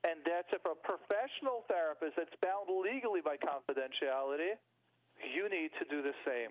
[0.04, 4.60] and that's if a professional therapist that's bound legally by confidentiality,
[5.36, 6.50] you need to do the same.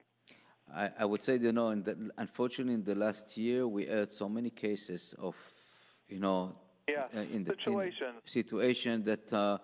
[0.73, 4.13] I, I would say, you know, in the, unfortunately, in the last year, we heard
[4.13, 5.35] so many cases of,
[6.09, 6.55] you know,
[6.89, 8.13] Yeah, uh, in the in situation.
[8.25, 9.59] situation that uh,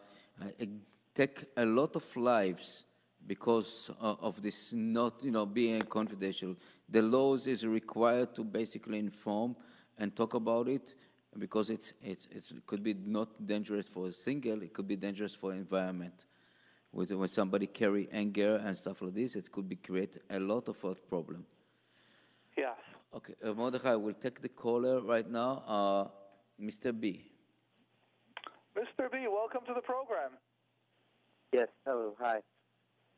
[1.17, 2.85] take a lot of lives
[3.27, 6.55] because of this not, you know, being confidential.
[6.89, 9.57] The laws is required to basically inform
[9.99, 10.95] and talk about it
[11.39, 14.97] because it's, it's, it's, it could be not dangerous for a single, it could be
[14.97, 16.27] dangerous for environment.
[16.93, 20.69] With, when somebody carry anger and stuff like this, it could be create a lot
[20.69, 21.45] of health problem.
[22.57, 22.77] Yes.
[23.15, 25.63] Okay, uh, Mordechai, we'll take the caller right now.
[25.67, 26.09] Uh,
[26.63, 26.99] Mr.
[26.99, 27.31] B.
[28.77, 29.11] Mr.
[29.11, 30.31] B, welcome to the program.
[31.57, 32.45] Yes, hello, hi.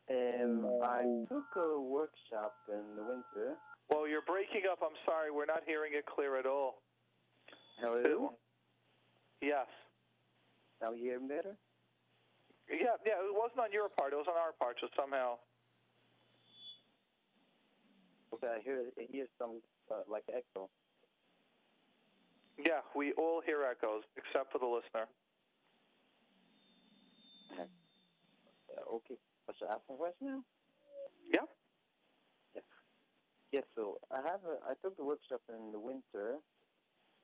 [0.07, 3.59] Um, I took a workshop in the winter.
[3.89, 4.79] Well, you're breaking up.
[4.79, 5.27] I'm sorry.
[5.29, 6.79] We're not hearing it clear at all.
[7.81, 8.31] Hello?
[9.41, 9.67] Yes.
[10.81, 11.57] Now you hear me better?
[12.71, 13.19] Yeah, yeah.
[13.19, 14.13] It wasn't on your part.
[14.13, 14.79] It was on our part.
[14.79, 15.35] Just somehow.
[18.33, 19.59] Okay, I hear, I hear some,
[19.91, 20.69] uh, like echo.
[22.55, 25.11] Yeah, we all hear echoes except for the listener.
[28.89, 29.17] Okay,
[29.47, 30.43] I should ask a question now?
[31.33, 31.45] Yeah.
[32.55, 32.63] Yes,
[33.51, 36.39] Yes, so I have a, I took the workshop in the winter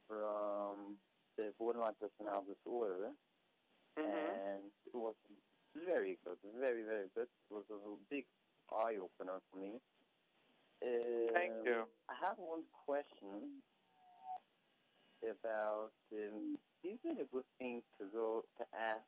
[0.08, 0.98] from
[1.38, 3.12] the borderline personality disorder,
[3.98, 5.16] hmm and it was
[5.76, 7.28] very good, very, very good.
[7.50, 8.26] It was a big
[8.72, 9.82] eye opener for me.
[11.34, 11.86] Thank Um, you.
[12.10, 13.64] I have one question
[15.24, 19.06] about um, is it a good thing to go to ask,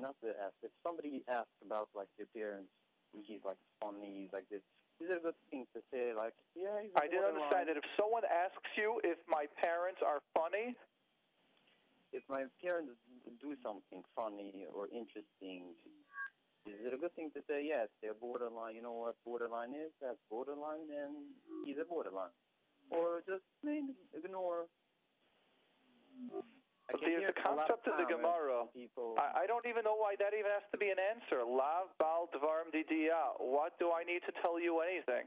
[0.00, 2.70] not to ask, if somebody asks about like your parents,
[3.12, 4.62] he's like funny, he's like this,
[5.00, 7.86] is it a good thing to say like, yeah, he's I didn't understand that if
[7.96, 10.76] someone asks you if my parents are funny,
[12.14, 12.96] If my parents
[13.42, 15.74] do something funny or interesting,
[16.64, 19.92] is it a good thing to say, yes, they're borderline, you know what borderline is?
[20.00, 21.12] That's borderline, and
[21.66, 22.32] he's a borderline.
[22.90, 24.70] Or just maybe ignore.
[26.86, 28.70] I But there's hear the it a concept of the Gemara.
[29.18, 31.42] I, I don't even know why that even has to be an answer.
[31.42, 33.42] Lav bal dvarim didiya.
[33.42, 35.26] What do I need to tell you anything?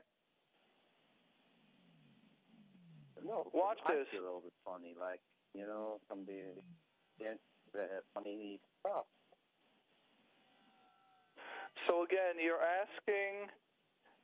[3.25, 4.07] no, watch I this.
[4.11, 5.19] feel a little bit funny, like,
[5.53, 6.39] you know, somebody,
[7.19, 7.35] yeah,
[7.75, 9.05] uh, funny stuff.
[11.87, 13.51] So again, you're asking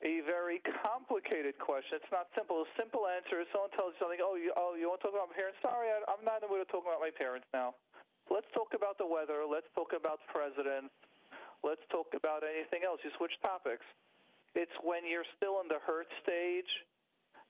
[0.04, 2.02] a very complicated question.
[2.04, 2.64] It's not simple.
[2.64, 4.20] A simple answer is someone tells you something.
[4.20, 5.60] Oh, you oh you want to talk about my parents?
[5.64, 7.78] Sorry, I, I'm not in the mood to talk about my parents now.
[8.28, 9.46] Let's talk about the weather.
[9.46, 10.92] Let's talk about the president.
[11.64, 13.00] Let's talk about anything else.
[13.06, 13.86] You switch topics.
[14.58, 16.70] It's when you're still in the hurt stage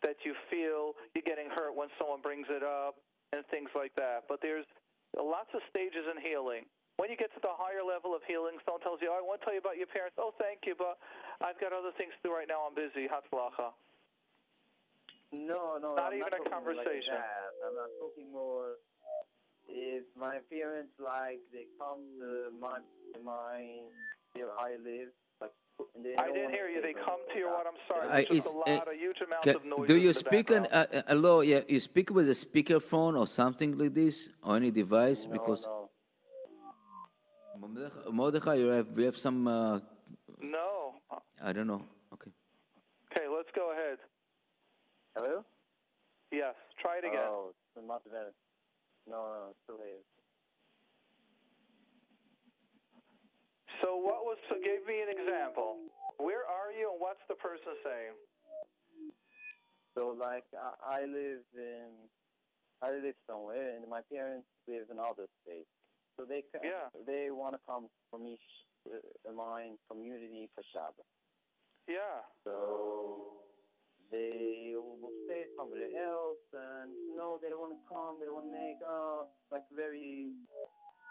[0.04, 3.00] that you feel you're getting hurt when someone brings it up
[3.34, 4.28] and things like that.
[4.28, 4.68] But there's
[5.16, 6.68] lots of stages in healing.
[6.98, 9.44] When you get to the higher level of healing, someone tells you, oh, I want
[9.44, 10.16] to tell you about your parents.
[10.16, 10.96] Oh, thank you, but
[11.44, 12.64] I've got other things to do right now.
[12.64, 13.12] I'm busy.
[13.12, 13.76] Hatzlacha.
[15.36, 17.20] No, no, Not I'm even a conversation.
[17.20, 17.68] Like.
[17.68, 18.80] I'm not talking more.
[19.68, 22.80] If my parents like they come to my
[23.14, 23.82] to my
[24.34, 25.10] where I live,
[25.42, 25.52] like
[25.96, 26.82] and they I didn't hear you.
[26.82, 27.50] They come to you.
[27.50, 28.08] What I'm sorry.
[28.08, 29.88] I- There's just a it's, uh, a huge amount Ca- of noise.
[29.88, 31.42] do in you the speak on uh, uh, hello?
[31.42, 35.26] Yeah, you speak with a speakerphone or something like this, or any device?
[35.26, 35.85] No, because no.
[37.68, 39.48] Mordechai- Mordechai, you have we have some.
[39.48, 39.80] Uh,
[40.42, 40.94] No.
[41.42, 41.82] I don't know.
[42.14, 42.32] Okay.
[43.12, 43.98] Okay, let's go ahead.
[45.16, 45.44] Hello?
[46.32, 47.24] Yes, try it again.
[47.24, 48.34] Oh, it's not better.
[49.08, 50.02] No, no, it's still here.
[53.82, 54.38] So what was?
[54.50, 55.78] So give me an example.
[56.18, 58.16] Where are you, and what's the person saying?
[59.96, 61.88] So like I, I live in
[62.82, 65.70] I live somewhere and my parents live in other states.
[66.18, 66.90] So they Yeah.
[67.06, 68.48] they want to come from each
[68.88, 71.06] uh, mine community for Shabbat.
[71.88, 72.24] Yeah.
[72.44, 73.44] So
[74.12, 78.20] they will stay somewhere else, and no, they don't want to come.
[78.20, 80.32] They don't want to make uh like very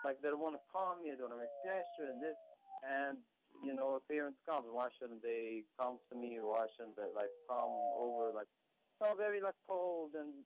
[0.04, 1.04] like they don't want to come.
[1.04, 2.36] They don't want to make gesture and this
[2.84, 3.18] and
[3.62, 6.36] you know, if parents come, why shouldn't they come to me?
[6.42, 8.50] Why shouldn't they like come over like
[8.98, 10.44] so very like cold and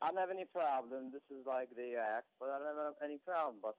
[0.00, 1.10] I don't have any problem.
[1.10, 3.58] This is like they act, but I don't have any problem.
[3.62, 3.74] But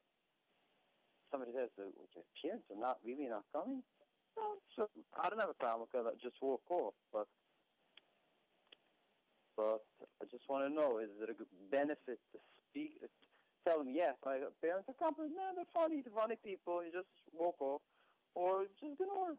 [1.32, 3.84] somebody says that your are not really not coming.
[4.76, 6.96] So I don't have a problem because I just walk off.
[7.12, 7.28] But
[9.56, 9.84] but
[10.22, 11.36] I just want to know: is it a
[11.72, 12.38] benefit to
[12.70, 13.00] speak?
[13.68, 15.36] Tell them yes, my parents are coming.
[15.36, 16.02] No, they're funny.
[16.02, 16.84] They're funny people.
[16.84, 17.82] You just walk off,
[18.36, 19.36] or just ignore.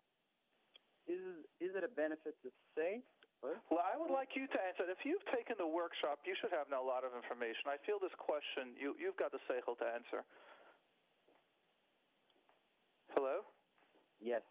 [1.09, 3.01] Is is it a benefit to say?
[3.43, 4.85] Well, I would like you to answer.
[4.85, 7.73] If you've taken the workshop, you should have now a lot of information.
[7.73, 10.21] I feel this question, you, you've got the seichel to answer.
[13.17, 13.49] Hello?
[14.21, 14.45] Yes.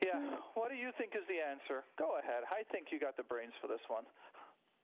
[0.00, 0.40] Yeah.
[0.56, 1.84] What do you think is the answer?
[2.00, 2.48] Go ahead.
[2.48, 4.08] I think you got the brains for this one.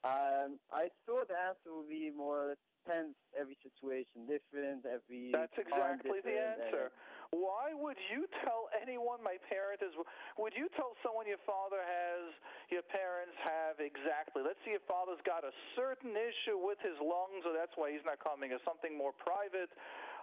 [0.04, 6.20] Um, I thought the answer would be more depends every situation different, every That's exactly
[6.20, 6.92] the answer.
[7.34, 9.90] Why would you tell anyone my parent is
[10.38, 12.30] would you tell someone your father has
[12.70, 17.42] your parents have exactly let's see your father's got a certain issue with his lungs
[17.42, 19.74] or that's why he's not coming or something more private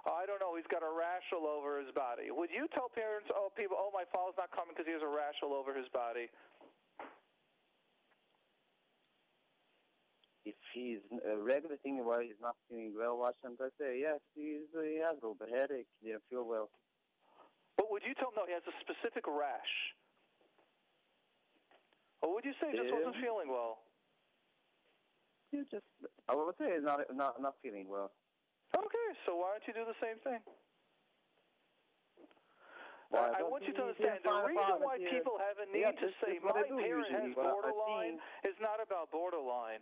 [0.02, 0.58] I don't know.
[0.58, 2.34] He's got a rash all over his body.
[2.34, 5.14] Would you tell parents, oh, people, oh, my father's not coming because he has a
[5.14, 6.26] rash all over his body?
[10.42, 14.18] If he's a regular thing he's not feeling well, why shouldn't I say yes?
[14.34, 15.86] He's, uh, he has a little headache.
[16.02, 16.74] He didn't feel well.
[17.82, 18.46] But would you tell him no?
[18.46, 19.74] He has a specific rash.
[22.22, 23.82] Or would you say he just wasn't feeling well?
[25.50, 25.90] He just,
[26.30, 28.14] I would say he's not not not feeling well.
[28.78, 30.46] Okay, so why don't you do the same thing?
[33.10, 35.98] Well, I, I want you to understand the reason why people have a need Yeah,
[36.06, 38.16] to say my parent has what I- I've borderline
[38.46, 39.82] is not about borderline.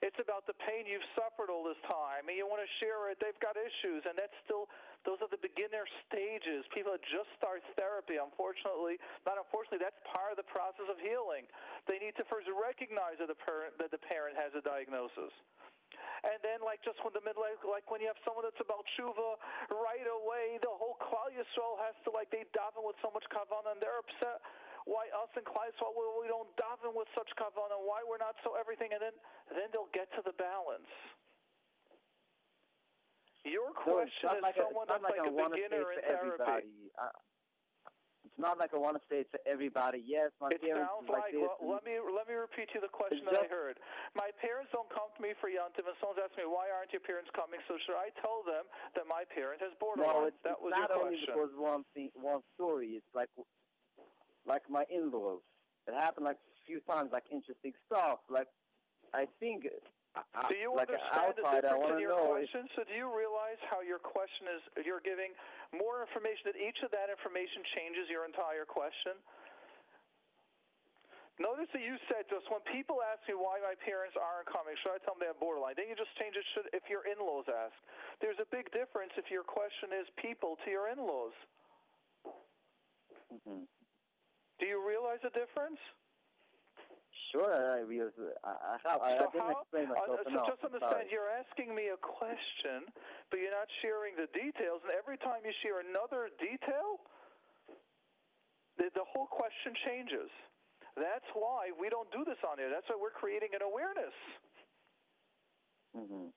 [0.00, 3.20] It's about the pain you've suffered all this time, and you want to share it.
[3.20, 4.64] They've got issues, and that's still
[5.04, 6.64] those are the beginner stages.
[6.72, 8.96] People that just start therapy, unfortunately,
[9.28, 11.44] not unfortunately, that's part of the process of healing.
[11.84, 15.36] They need to first recognize that the parent that the parent has a diagnosis.
[16.20, 18.68] And then, like just when the middle, like, like when you have someone that's a
[18.68, 23.08] baal tshuva, right away the whole Klal Yisrael has to like they daven with so
[23.12, 24.40] much kavanah, and they're upset.
[24.90, 27.78] Why us in Klal Yisrael we, don't daven with such kavanah?
[27.78, 28.90] Why we're not so everything?
[28.90, 29.14] And then
[29.54, 30.90] then they'll get to the balance.
[33.46, 35.54] Your So question not is like a, someone not that's like like I a want
[35.54, 36.42] to say beginner in therapy.
[36.42, 36.90] everybody.
[36.98, 37.06] I,
[38.20, 40.04] it's not like I want to say it to everybody.
[40.04, 41.40] Yes, my It parents sounds like, like, this.
[41.40, 43.80] well, let me let me repeat to you the question that I heard.
[44.12, 47.00] My parents don't come to me for Yontif, and someone's asking me why aren't your
[47.00, 47.62] parents coming?
[47.64, 48.68] So should I tell them
[48.98, 50.12] that my parent has borderline?
[50.12, 53.00] no, it's, that it's was not only because one thing, one story.
[53.00, 53.32] It's like
[54.50, 55.46] like my in-laws.
[55.86, 58.18] It happened like a few times, like interesting stuff.
[58.26, 58.50] Like
[59.14, 59.70] I think.
[60.50, 62.66] Do you like an understand the difference want in to your question?
[62.74, 64.62] So do you realize how your question is?
[64.82, 65.38] You're giving
[65.70, 66.50] more information.
[66.50, 69.14] That each of that information changes your entire question.
[71.38, 74.92] Notice that you said just when people ask me why my parents aren't coming, should
[74.92, 75.72] I tell them they have borderline?
[75.72, 77.72] Then you just change it should if your in-laws ask.
[78.20, 81.32] There's a big difference if your question is people to your in-laws.
[83.32, 83.64] Mhm.
[84.60, 85.80] Do you realize the difference?
[87.32, 90.30] Sure, I, because I, I, have, I, so I didn't how, explain uh, myself so
[90.34, 90.50] enough.
[90.50, 91.14] just understand, sorry.
[91.14, 92.90] you're asking me a question,
[93.30, 94.82] but you're not sharing the details.
[94.82, 97.00] And every time you share another detail,
[98.82, 100.26] the, the whole question changes.
[100.98, 102.66] That's why we don't do this on here.
[102.68, 104.16] That's why we're creating an awareness.
[105.94, 106.34] Mhm.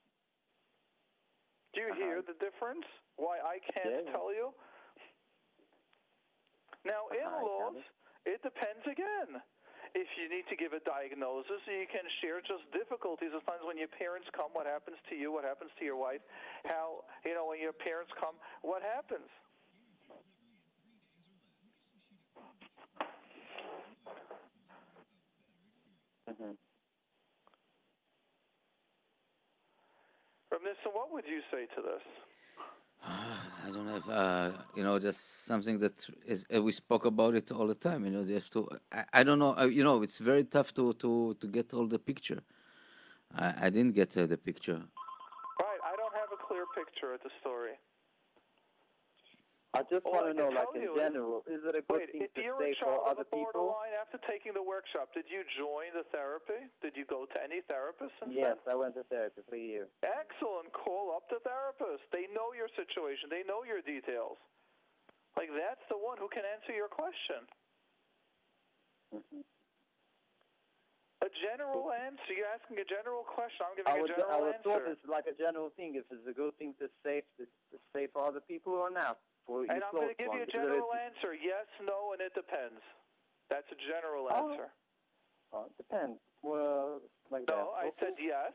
[1.74, 2.06] Do you Uh-huh.
[2.06, 2.86] hear the difference?
[3.18, 4.14] Why I can't Yeah.
[4.14, 4.54] tell you?
[6.86, 7.82] Now, Uh-huh, in-laws,
[8.26, 8.42] it.
[8.44, 9.42] depends again.
[9.94, 13.30] If you need to give a diagnosis, you can share just difficulties.
[13.30, 15.30] Sometimes when your parents come, what happens to you?
[15.30, 16.22] What happens to your wife?
[16.66, 18.34] How, you know, when your parents come,
[18.66, 19.30] what happens?
[26.26, 26.58] Mhm.
[30.50, 32.02] Reb Nissen, what would you say to this?
[33.06, 36.45] I don't have, uh, you know, just something that is.
[36.54, 38.06] Uh, we spoke about it all the time.
[38.06, 38.70] You know, you have to.
[38.91, 39.56] I, I don't know.
[39.58, 42.41] Uh, you know, it's very tough to to to get all the picture.
[43.36, 44.82] I, I didn't get uh, the picture.
[45.60, 47.76] Right, I don't have a clear picture of the story.
[49.74, 52.14] I just All want to know, like in you general, is it a good Wait,
[52.14, 53.74] thing to say for other people?
[53.74, 56.70] borderline after taking the workshop, did you join the therapy?
[56.86, 58.70] Did you go to any therapist Yes, then?
[58.70, 59.90] I went to therapy for a year.
[60.06, 60.70] Excellent.
[60.78, 62.06] Call up the therapist.
[62.14, 63.34] They know your situation.
[63.34, 64.38] They know your details.
[65.34, 67.42] Like that's the one who can answer your question.
[69.10, 69.42] Mhm.
[71.26, 72.30] A general answer.
[72.30, 73.66] You're asking a general question.
[73.66, 74.70] I'm giving I a would, general I would answer.
[74.70, 75.96] thought it's like a general thing.
[75.98, 79.18] If it's a good thing to say to, to say for other people or not
[79.46, 81.34] for and I'm going to give you a general answer.
[81.36, 82.80] Yes, no, and it depends.
[83.50, 84.52] That's a general Oh.
[84.52, 84.70] answer.
[85.54, 86.20] Uh, it depends.
[86.41, 87.84] Well, like No, that.
[87.84, 88.00] I Okay.
[88.00, 88.54] said yes.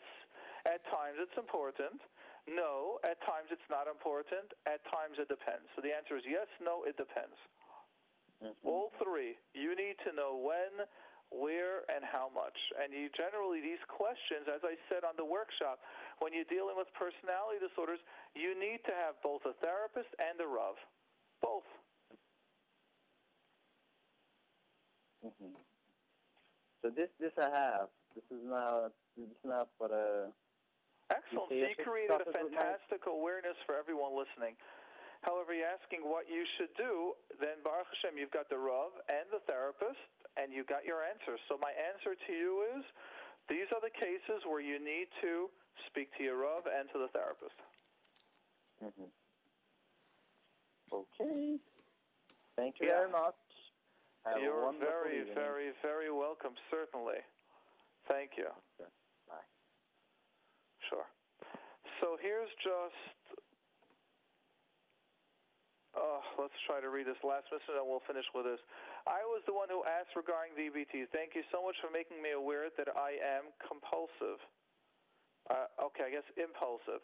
[0.67, 2.01] At times it's important.
[2.49, 4.53] No, at times it's not important.
[4.67, 5.69] At times it depends.
[5.77, 7.37] So the answer is yes, no, it depends.
[8.43, 8.55] Mhm.
[8.65, 9.39] All three.
[9.53, 10.87] You need to know when,
[11.31, 12.57] where, and how much.
[12.81, 15.81] And you generally, these questions, as I said on the workshop,
[16.21, 18.01] when you're dealing with personality disorders,
[18.35, 20.77] you need to have both a therapist and a Rav.
[21.41, 21.69] Both.
[25.25, 25.55] Mhm.
[26.83, 27.91] So this this I have.
[28.15, 30.33] This is not this is not for the
[31.09, 31.49] Excellent.
[31.49, 34.53] Okay, you created a fantastic awareness for everyone listening.
[35.25, 39.27] However, you're asking what you should do, then Baruch Hashem, you've got the Rav and
[39.33, 39.99] the therapist,
[40.37, 41.41] and you got your answer.
[41.49, 42.85] So my answer to you is,
[43.49, 45.51] these are the cases where you need to
[45.87, 47.55] speak to your Rav and to the therapist.
[48.83, 49.11] Mhm.
[50.93, 51.59] Okay.
[52.57, 52.99] Thank you Yeah.
[53.07, 53.37] very much.
[54.25, 55.35] Have You're very, evening.
[55.35, 57.23] very, very welcome, certainly.
[58.07, 58.47] Thank you.
[58.81, 58.91] Okay.
[59.29, 59.45] Bye.
[60.89, 61.07] Sure.
[62.01, 62.95] So here's just.
[65.95, 68.61] Uh, let's try to read this last message and we'll finish with this.
[69.07, 71.07] I was the one who asked regarding DBT.
[71.07, 74.39] Thank you so much for making me aware that I am compulsive.
[75.49, 77.01] Uh, okay, I guess impulsive.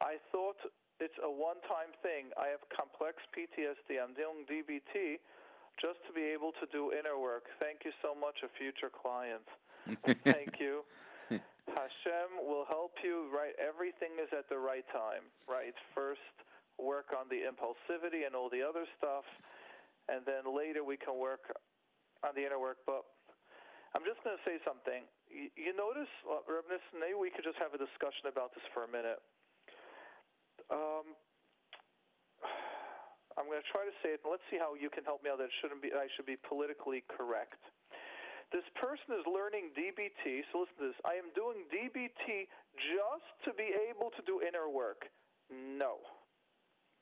[0.00, 0.58] I thought
[0.98, 2.32] it's a one time thing.
[2.40, 4.00] I have complex PTSD.
[4.00, 5.20] I'm doing DBT
[5.78, 7.50] just to be able to do inner work.
[7.58, 9.44] Thank you so much, a future client.
[10.24, 10.86] Thank you.
[11.64, 13.56] Hashem will help you, right?
[13.56, 15.74] Everything is at the right time, right?
[15.96, 16.22] First,
[16.76, 19.24] work on the impulsivity and all the other stuff,
[20.12, 21.48] and then later we can work
[22.22, 22.84] on the inner work.
[22.84, 23.02] But
[23.96, 25.08] I'm just going to say something.
[25.34, 28.86] You, you notice, uh, Reb maybe we could just have a discussion about this for
[28.86, 29.18] a minute.
[30.70, 31.18] Um,
[33.34, 35.34] I'm going to try to say it, and let's see how you can help me
[35.34, 35.42] out.
[35.42, 35.90] That shouldn't be.
[35.90, 37.58] I should be politically correct.
[38.54, 40.46] This person is learning DBT.
[40.54, 40.98] So listen to this.
[41.02, 42.46] I am doing DBT
[42.78, 45.10] just to be able to do inner work.
[45.50, 45.98] No,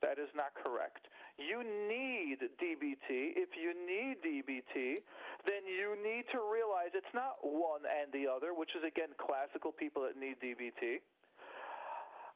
[0.00, 1.04] that is not correct.
[1.36, 3.36] You need DBT.
[3.36, 5.04] If you need DBT,
[5.46, 9.72] then you need to realize it's not one and the other, which is again classical
[9.74, 11.02] people that need DBT.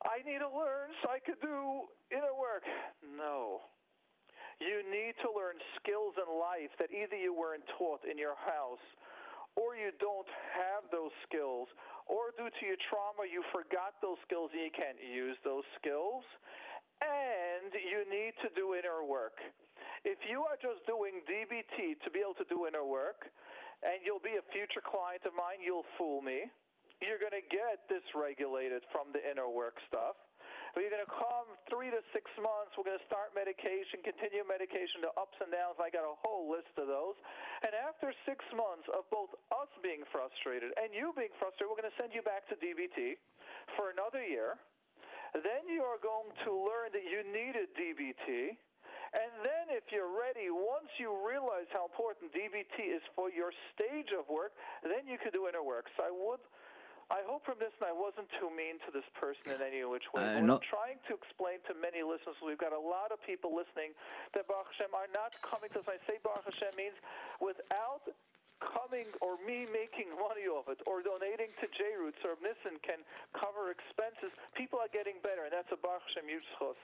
[0.05, 2.63] I need to learn so I could do inner work.
[3.03, 3.67] No.
[4.63, 8.83] You need to learn skills in life that either you weren't taught in your house
[9.57, 11.69] or you don't have those skills
[12.07, 16.25] or due to your trauma you forgot those skills and you can't use those skills
[17.03, 19.37] and you need to do inner work.
[20.07, 23.27] If you are just doing DBT to be able to do inner work
[23.83, 26.47] and you'll be a future client of mine, you'll fool me.
[27.05, 30.17] You're going to get dysregulated from the inner work stuff.
[30.73, 32.77] But You're going to come three to six months.
[32.77, 35.81] We're going to start medication, continue medication, the ups and downs.
[35.81, 37.17] I got a whole list of those.
[37.65, 41.89] And after six months of both us being frustrated and you being frustrated, we're going
[41.89, 43.17] to send you back to DBT
[43.73, 44.61] for another year.
[45.43, 48.57] Then you are going to learn that you need a DBT.
[49.17, 54.13] And then, if you're ready, once you realize how important DBT is for your stage
[54.13, 55.89] of work, then you could do inner work.
[55.97, 56.43] So I would.
[57.07, 60.11] I hope from this and I wasn't too mean to this person in any which
[60.11, 60.27] way.
[60.27, 63.23] Uh, what I'm not trying to explain to many listeners, we've got a lot of
[63.23, 63.95] people listening
[64.35, 65.87] that Baruch Hashem are not coming to us.
[65.87, 66.99] I say Baruch Hashem means
[67.39, 68.11] without
[68.61, 73.01] coming or me making money off it or donating to JRoots or Nissen can
[73.37, 76.79] cover expenses, people are getting better, and that's a Baruch Hashem Yitzchos.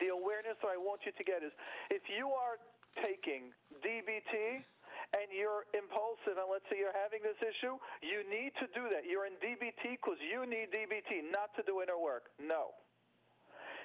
[0.00, 1.52] The awareness that I want you to get is
[1.92, 2.58] if you are
[3.04, 3.54] taking
[3.84, 4.64] DBT
[5.12, 9.04] and you're impulsive, and let's say you're having this issue, you need to do that.
[9.04, 12.32] You're in DBT because you need DBT, not to do inner work.
[12.40, 12.72] No.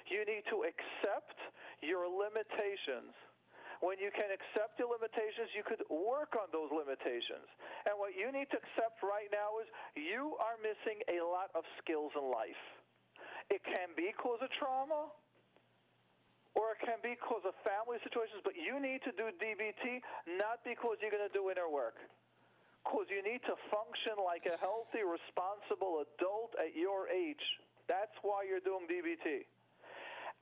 [0.08, 1.36] You need to accept
[1.84, 3.12] your limitations.
[3.78, 7.46] When you can accept your limitations, you could work on those limitations.
[7.86, 11.62] And what you need to accept right now is you are missing a lot of
[11.78, 12.62] skills in life.
[13.54, 15.14] It can be because of trauma,
[16.58, 20.02] or it can be because of family situations, but you need to do DBT
[20.42, 22.02] not because you're going to do inner work.
[22.82, 27.42] Because you need to function like a healthy, responsible adult at your age.
[27.86, 29.46] That's why you're doing DBT.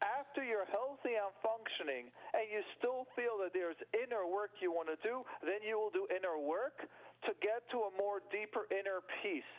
[0.04, 4.92] After you're healthy and functioning and you still feel that there's inner work you want
[4.92, 6.84] to do, then you will do inner work
[7.24, 9.52] to get to a more deeper inner peace.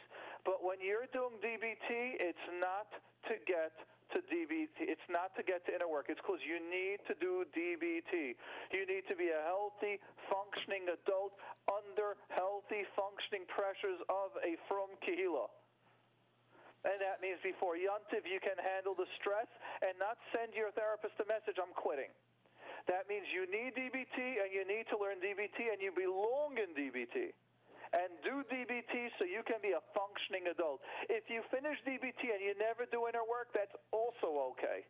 [0.45, 2.87] But when you're doing DBT, it's not
[3.27, 3.73] to get
[4.15, 4.87] to DBT.
[4.87, 6.07] It's not to get to inner work.
[6.07, 8.37] It's because you need to do DBT.
[8.71, 9.99] You need to be a healthy,
[10.31, 11.35] functioning adult
[11.67, 15.51] under healthy, functioning pressures of a from kehillah.
[16.87, 19.51] And that means before Yontiv, you can handle the stress
[19.83, 22.07] and not send your therapist a message, I'm quitting.
[22.87, 26.71] That means you need DBT and you need to learn DBT and you belong in
[26.71, 27.35] DBT.
[27.91, 30.79] And do DBT so you can be a functioning adult.
[31.11, 34.87] If you finish DBT and you never do inner work, that's also okay.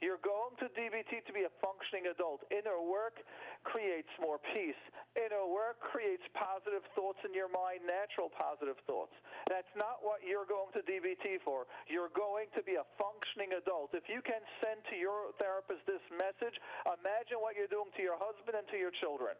[0.00, 2.40] You're going to DBT to be a functioning adult.
[2.48, 3.20] Inner work
[3.68, 4.80] creates more peace.
[5.12, 9.12] Inner work creates positive thoughts in your mind, natural positive thoughts.
[9.52, 11.68] That's not what you're going to DBT for.
[11.84, 13.92] You're going to be a functioning adult.
[13.92, 16.56] If you can send to your therapist this message,
[16.88, 19.36] imagine what you're doing to your husband and to your children.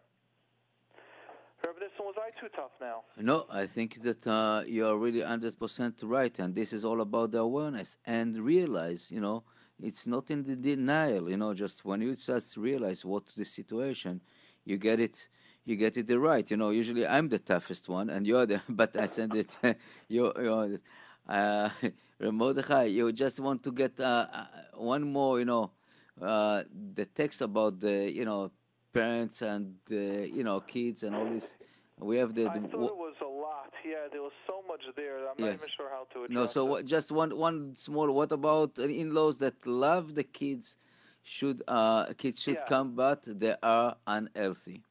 [2.11, 3.05] Was I too tough now?
[3.17, 6.37] No, I think that uh, you are really 100% right.
[6.39, 9.45] And this is all about the awareness and realize, you know,
[9.83, 14.21] it's not in the denial, you know, just when you just realize what's the situation,
[14.65, 15.29] you get it
[15.65, 16.51] you get it the right.
[16.51, 19.57] You know, usually I'm the toughest one and you're the but I send it
[20.09, 20.81] you you
[21.29, 21.71] uh
[22.21, 25.71] Mordechai, you just want to get uh, uh, one more, you know,
[26.21, 28.51] uh, the text about the, you know,
[28.93, 31.57] parents and the, you know, kids and all this.
[31.99, 33.73] We have the, I thought it was a lot.
[33.85, 34.60] Yeah, there was so
[34.97, 35.19] there.
[35.29, 35.55] I'm not Yes.
[35.55, 38.11] even sure how to address No, so what, just one one small.
[38.13, 40.77] What about in-laws that love the kids?
[41.23, 42.65] Should uh, kids should Yeah.
[42.65, 44.83] come, but they are unhealthy.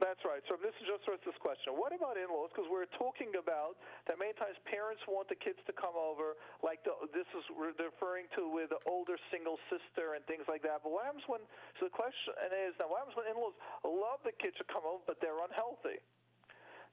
[0.00, 0.44] That's right.
[0.48, 1.72] So this is just this question.
[1.72, 2.52] What about in-laws?
[2.52, 6.84] Because we're talking about that many times parents want the kids to come over, like
[6.84, 10.84] the, this is we're referring to with the older single sister and things like that.
[10.84, 11.40] But what happens when?
[11.80, 12.36] So the question
[12.68, 16.00] is now, what happens when in-laws love the kids to come over, but they're unhealthy?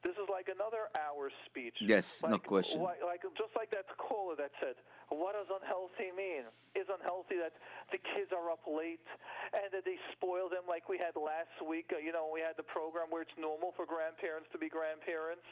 [0.04, 1.80] This is like another hour speech.
[1.80, 2.84] Yes, no question.
[2.84, 4.76] Like, like just like that caller that said,
[5.08, 6.44] "What does unhealthy mean?
[6.76, 7.56] Is unhealthy that
[7.88, 9.08] the kids are up late
[9.56, 11.96] and that they spoil them like we had last week?
[11.96, 15.48] Uh, you know, we had the program where it's normal for grandparents to be grandparents.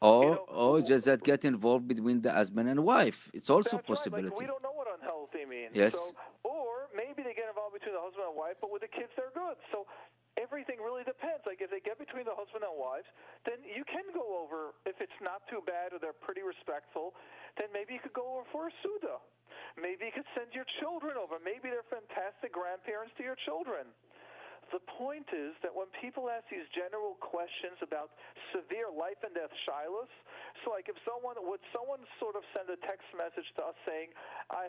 [0.00, 3.28] Or know, or just that get involved between the husband and wife.
[3.34, 4.32] It's also possibility.
[4.32, 4.32] Right.
[4.32, 5.76] Like we don't know what unhealthy means.
[5.76, 5.92] Yes.
[5.92, 9.10] So, or maybe they get involved between the husband and wife, but with the kids
[9.12, 9.58] they're good.
[9.74, 9.84] So
[10.48, 11.44] everything really depends.
[11.44, 13.04] Like if they get between the husband and wives,
[13.44, 17.12] then you can go over if it's not too bad or they're pretty respectful.
[17.60, 19.20] Then maybe you could go over for a suda.
[19.76, 21.36] Maybe you could send your children over.
[21.36, 23.92] Maybe they're fantastic grandparents to your children.
[24.68, 28.12] The point is that when people ask these general questions about
[28.52, 30.12] severe life and death shilas,
[30.60, 34.12] so like if someone would someone sort of send a text message to us saying,
[34.52, 34.68] I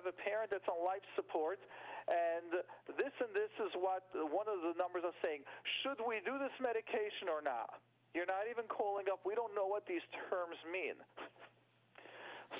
[0.00, 1.60] have a parent that's on life support,
[2.08, 2.64] and
[2.96, 5.44] this and this is what one of the numbers are saying.
[5.82, 7.80] Should we do this medication or not?
[8.14, 9.22] You're not even calling up.
[9.22, 10.98] We don't know what these terms mean.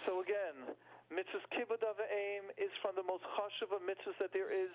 [0.06, 0.76] So again,
[1.10, 4.70] mitzvahs kibbud av v'eim is from the most chashuv of mitzvahs that there is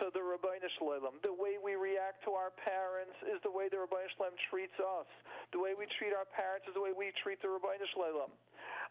[0.00, 1.20] to the Rabbeinu Shalom.
[1.20, 4.76] The way we react to our parents is the way the Ribono Shel Olam treats
[4.80, 5.08] us.
[5.52, 8.32] The way we treat our parents is the way we treat the Ribono Shel Olam.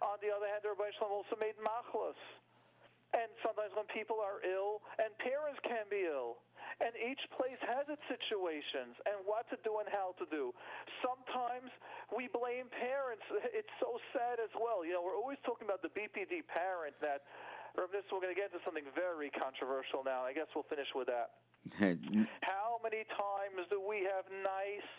[0.06, 2.18] On the other hand, the Ribono Shel Olam also made machalos.
[3.12, 6.40] And sometimes when people are ill, and parents can be ill,
[6.80, 10.56] and each place has its situations and what to do and how to do.
[11.04, 11.70] Sometimes
[12.10, 13.22] we blame parents.
[13.52, 14.88] It's so sad as well.
[14.88, 17.28] You know, we're always talking about the BPD parent that,
[17.76, 20.24] or this, we're going to get into something very controversial now.
[20.24, 21.36] I guess we'll finish with that.
[22.42, 24.90] How many times do we have nice,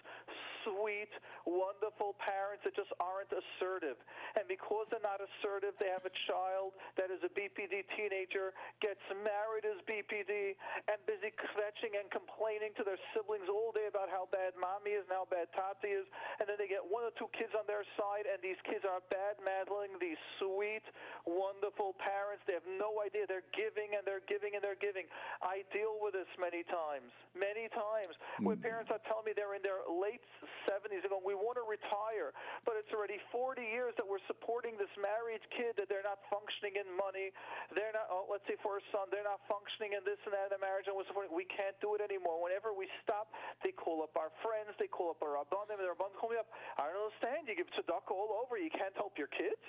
[0.65, 1.11] sweet,
[1.45, 3.99] wonderful parents that just aren't assertive?
[4.39, 9.03] And because they're not assertive, they have a child that is a BPD teenager, gets
[9.11, 10.57] married as BPD,
[10.91, 15.05] and busy kvetching and complaining to their siblings all day about how bad mommy is
[15.09, 16.07] and how bad tati is.
[16.41, 19.03] And then they get one or two kids on their side, and these kids are
[19.11, 20.85] bad madling these sweet,
[21.27, 22.43] wonderful parents.
[22.47, 23.27] They have no idea.
[23.29, 25.07] They're giving and they're giving and they're giving.
[25.43, 28.65] I deal with this many times, many times, where hmm.
[28.65, 30.23] parents are telling me they're in their late
[30.69, 31.03] 70s.
[31.03, 32.35] They're going, we want to retire,
[32.65, 36.79] but it's already 40 years that we're supporting this married kid that they're not functioning
[36.79, 37.33] in money.
[37.73, 40.51] They're not, oh, let's say for a son, they're not functioning in this and that
[40.51, 41.33] in the marriage, and we're supporting.
[41.33, 42.39] We can't do it anymore.
[42.41, 43.33] Whenever we stop,
[43.65, 46.39] they call up our friends, they call up our rabbanim, and their rabbanim call me
[46.39, 46.51] up.
[46.77, 47.49] I don't understand.
[47.49, 48.61] You give tzedakah all over.
[48.61, 49.63] You can't help your kids.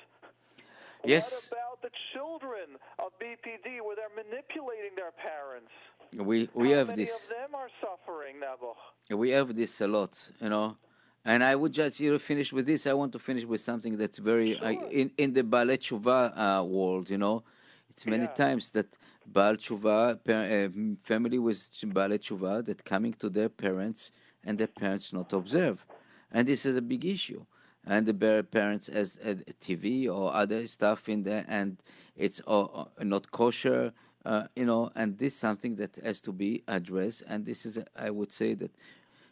[1.06, 1.50] Yes.
[1.52, 5.72] What about the children of BPD where they're manipulating their parents?
[6.16, 7.24] We we How have many this.
[7.24, 9.18] of them are suffering, Nebuch?
[9.18, 10.78] We have this a lot, you know.
[11.26, 12.86] And I would just you know, finish with this.
[12.86, 16.64] I want to finish with something that's very I, in in the Baal Tshuva uh,
[16.64, 17.10] world.
[17.10, 17.44] You know,
[17.90, 18.34] it's many Yeah.
[18.46, 18.88] times that
[19.26, 20.70] Baal Tshuva par- uh,
[21.04, 24.12] family with Baal Tshuva that coming to their parents
[24.46, 25.86] and their parents not observe,
[26.32, 27.46] and this is a big issue.
[27.86, 31.78] And the parents as a TV or other stuff in there, and
[32.16, 33.94] it's uh, not kosher
[34.26, 37.24] Uh, you know, and this is something that has to be addressed.
[37.28, 38.72] And this is, I would say, that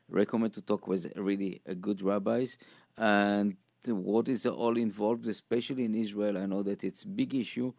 [0.09, 2.57] recommend to talk with really good rabbis
[2.97, 3.55] and
[3.87, 6.37] what is all involved, especially in Israel.
[6.37, 7.73] I know that it's big issue,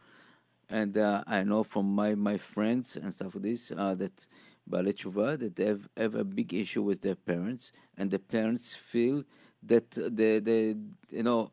[0.69, 4.27] and uh, I know from my, my friends and stuff like this uh, that
[4.69, 9.25] Baalei that they have, have a big issue with their parents, and the parents feel
[9.63, 10.77] that the the
[11.11, 11.51] you know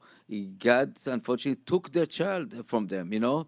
[0.57, 3.47] God unfortunately took their child from them, you know,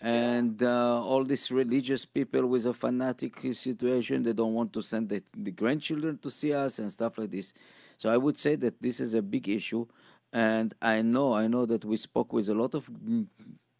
[0.00, 5.08] and uh, all these religious people with a fanatic situation they don't want to send
[5.08, 7.52] the, the grandchildren to see us and stuff like this.
[7.98, 9.86] So I would say that this is a big issue,
[10.32, 12.88] and I know I know that we spoke with a lot of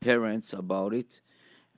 [0.01, 1.21] parents about it,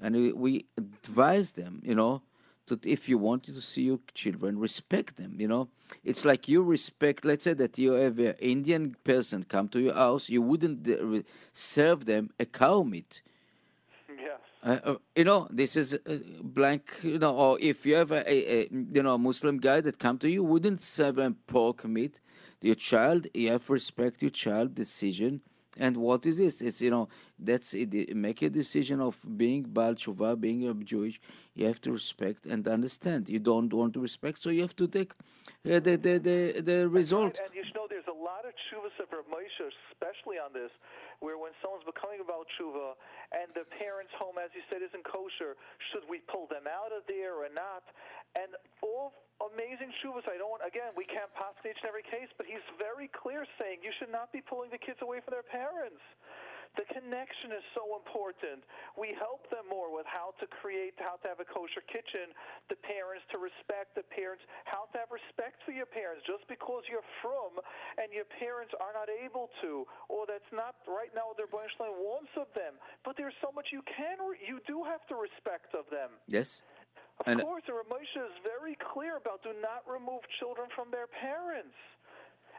[0.00, 2.22] and we, we advise them, you know
[2.66, 5.36] that if you want to see your children, respect them.
[5.38, 5.68] You know,
[6.04, 7.24] it's like you respect.
[7.24, 12.06] Let's say that you have an Indian person come to your house, you wouldn't serve
[12.06, 13.22] them a cow meat.
[14.08, 14.40] Yes.
[14.62, 16.98] Uh, uh, you know, this is uh, blank.
[17.02, 19.98] You know, or if you have a, a, a, you know a Muslim guy that
[19.98, 22.20] come to you, wouldn't serve them pork meat.
[22.60, 25.40] Your child, you have to respect your child decision
[25.78, 26.60] and what is this?
[26.60, 27.08] It's you know
[27.44, 28.14] that's it.
[28.16, 31.20] Make a decision of being Baal Tshuva, being a Jewish.
[31.54, 33.28] You have to respect and understand.
[33.28, 36.78] You don't want to respect, so you have to take uh, the the the, the
[36.88, 37.36] result.
[37.38, 40.72] And, and, you know, there's a lot of tshuvas of Rav Moshe, especially on this,
[41.20, 42.96] where when someone's becoming a baal tshuva
[43.30, 45.54] and the parents' home, as you said, isn't kosher,
[45.92, 47.84] should we pull them out of there or not?
[48.32, 49.12] And all
[49.50, 50.24] amazing tshuvas.
[50.30, 50.50] I don't.
[50.50, 53.92] want, Again, we can't possibly each and every case, but he's very clear saying you
[53.98, 56.00] should not be pulling the kids away from their parents.
[56.72, 58.64] The connection is so important.
[58.96, 62.32] We help them more with how to create, how to have a kosher kitchen,
[62.72, 66.24] the parents to respect the parents, how to have respect for your parents.
[66.24, 67.60] Just because you're from
[68.00, 71.76] and your parents are not able to, or that's not right now what their branch
[71.76, 75.76] line wants of them, but there's so much you can, you do have to respect
[75.76, 76.16] of them.
[76.24, 76.64] Yes.
[77.20, 80.72] Of and uh, course, the Rav Moshe is very clear about do not remove children
[80.72, 81.76] from their parents.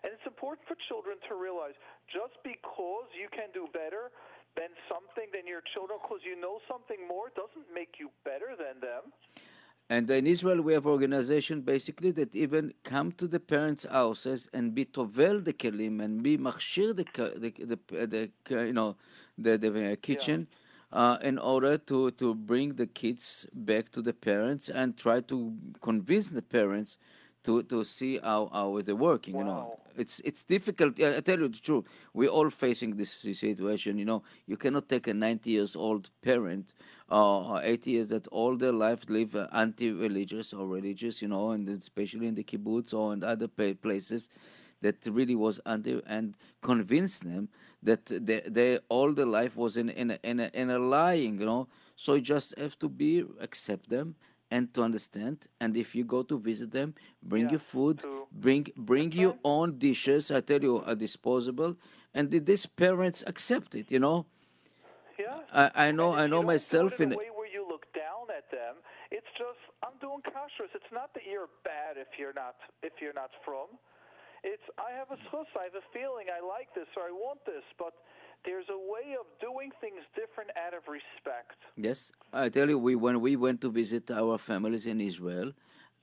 [0.03, 1.75] And it's important for children to realize
[2.11, 4.11] just because you can do better
[4.55, 8.79] than something than your children, because you know something more, doesn't make you better than
[8.81, 9.03] them.
[9.89, 14.73] And in Israel, we have organization basically that even come to the parents' houses and
[14.73, 17.05] be tovel the kelim and be machshir the
[17.43, 17.79] the, the,
[18.49, 18.95] the you know
[19.37, 20.47] the the kitchen.
[20.49, 20.57] Yeah
[20.93, 25.53] uh, in order to, to bring the kids back to the parents and try to
[25.81, 26.97] convince the parents
[27.43, 29.35] to, to see how, how they're working.
[29.35, 29.39] Wow.
[29.39, 30.99] You know, it's it's difficult.
[31.01, 31.85] I tell you the truth.
[32.13, 33.97] We're all facing this situation.
[33.97, 36.73] You know, you cannot take a 90 years old parent
[37.11, 41.21] uh, or 80 years that all their life live uh, anti-religious or religious.
[41.21, 44.29] You know, and especially in the kibbutz or in other places
[44.81, 47.47] that really was under and convinced them
[47.81, 51.39] that they, they all their life was in in a, in a, in a lying,
[51.39, 51.67] you know.
[51.95, 54.15] So you just have to be accept them
[54.53, 55.35] and to understand.
[55.59, 56.93] And if you go to visit them,
[57.31, 57.97] bring yeah, your food,
[58.45, 60.29] bring bring your own dishes.
[60.29, 61.71] I tell you, are disposable,
[62.13, 63.87] and did these parents accept it?
[63.89, 64.17] You know.
[65.17, 65.41] Yeah.
[65.61, 66.13] I, I know.
[66.13, 67.13] I know myself in.
[67.13, 68.73] A way where you look down at them,
[69.09, 70.71] it's just I'm doing kashrus.
[70.79, 72.55] It's not that you're bad if you're not
[72.89, 73.67] if you're not from.
[74.43, 77.41] It's I have a schus, I have a feeling I like this or I want
[77.49, 77.95] this, but
[78.45, 81.57] there's a way of doing things different out of respect.
[81.75, 85.53] Yes, I tell you, we when we went to visit our families in Israel,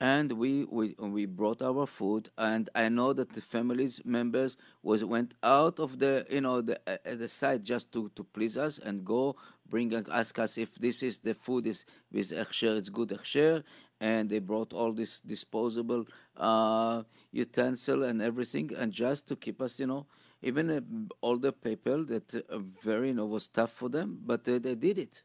[0.01, 5.05] and we, we we brought our food and i know that the families members was
[5.05, 8.79] went out of the you know the uh, the site just to to please us
[8.79, 9.35] and go
[9.69, 13.63] bring ask us if this is the food is with hechsher it's good hechsher
[14.01, 16.03] and they brought all this disposable
[16.37, 20.07] uh, utensil and everything and just to keep us you know
[20.41, 20.81] even uh,
[21.21, 25.23] older people that uh, very you know was tough for them but they did it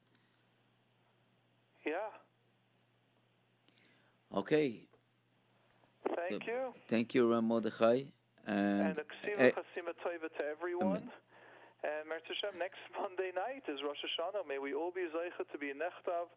[1.84, 2.10] yeah
[4.36, 4.84] Okay.
[6.14, 6.60] Thank uh, you.
[6.88, 8.05] Thank you, Ram Mordechai.
[8.47, 11.09] And, and a ksima chasima tova to everyone.
[11.09, 11.10] Amen.
[11.84, 14.44] And Hashem, next Monday night is Rosh Hashanah.
[14.44, 16.28] May we all be zeicha to be nechtav,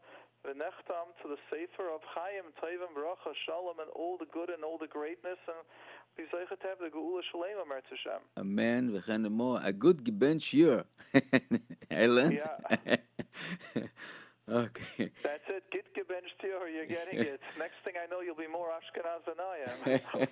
[0.48, 4.78] Nechtam, to the Sefer of Chaim, Tovim, Bracha, Shalom, and all the good and all
[4.80, 5.60] the greatness, and
[6.20, 8.22] be zeicha to have the Geula Shalema, Hashem.
[8.38, 8.92] Amen.
[8.92, 9.60] V'chen more.
[9.64, 10.84] A good bench year.
[11.90, 12.32] Ellen.
[12.40, 12.96] Yeah.
[14.50, 15.12] Okay.
[15.24, 15.64] That's it.
[15.72, 17.40] Get gebenched here, you're getting it.
[17.58, 20.28] Next thing I know, you'll be more Ashkenaz than I am.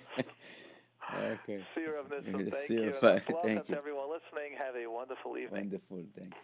[1.38, 1.64] okay.
[1.74, 2.92] See you, Rav Thank See you.
[3.00, 3.76] Thank you.
[3.76, 4.58] everyone listening.
[4.58, 5.70] Have a wonderful evening.
[5.70, 6.02] Wonderful.
[6.18, 6.36] Thanks.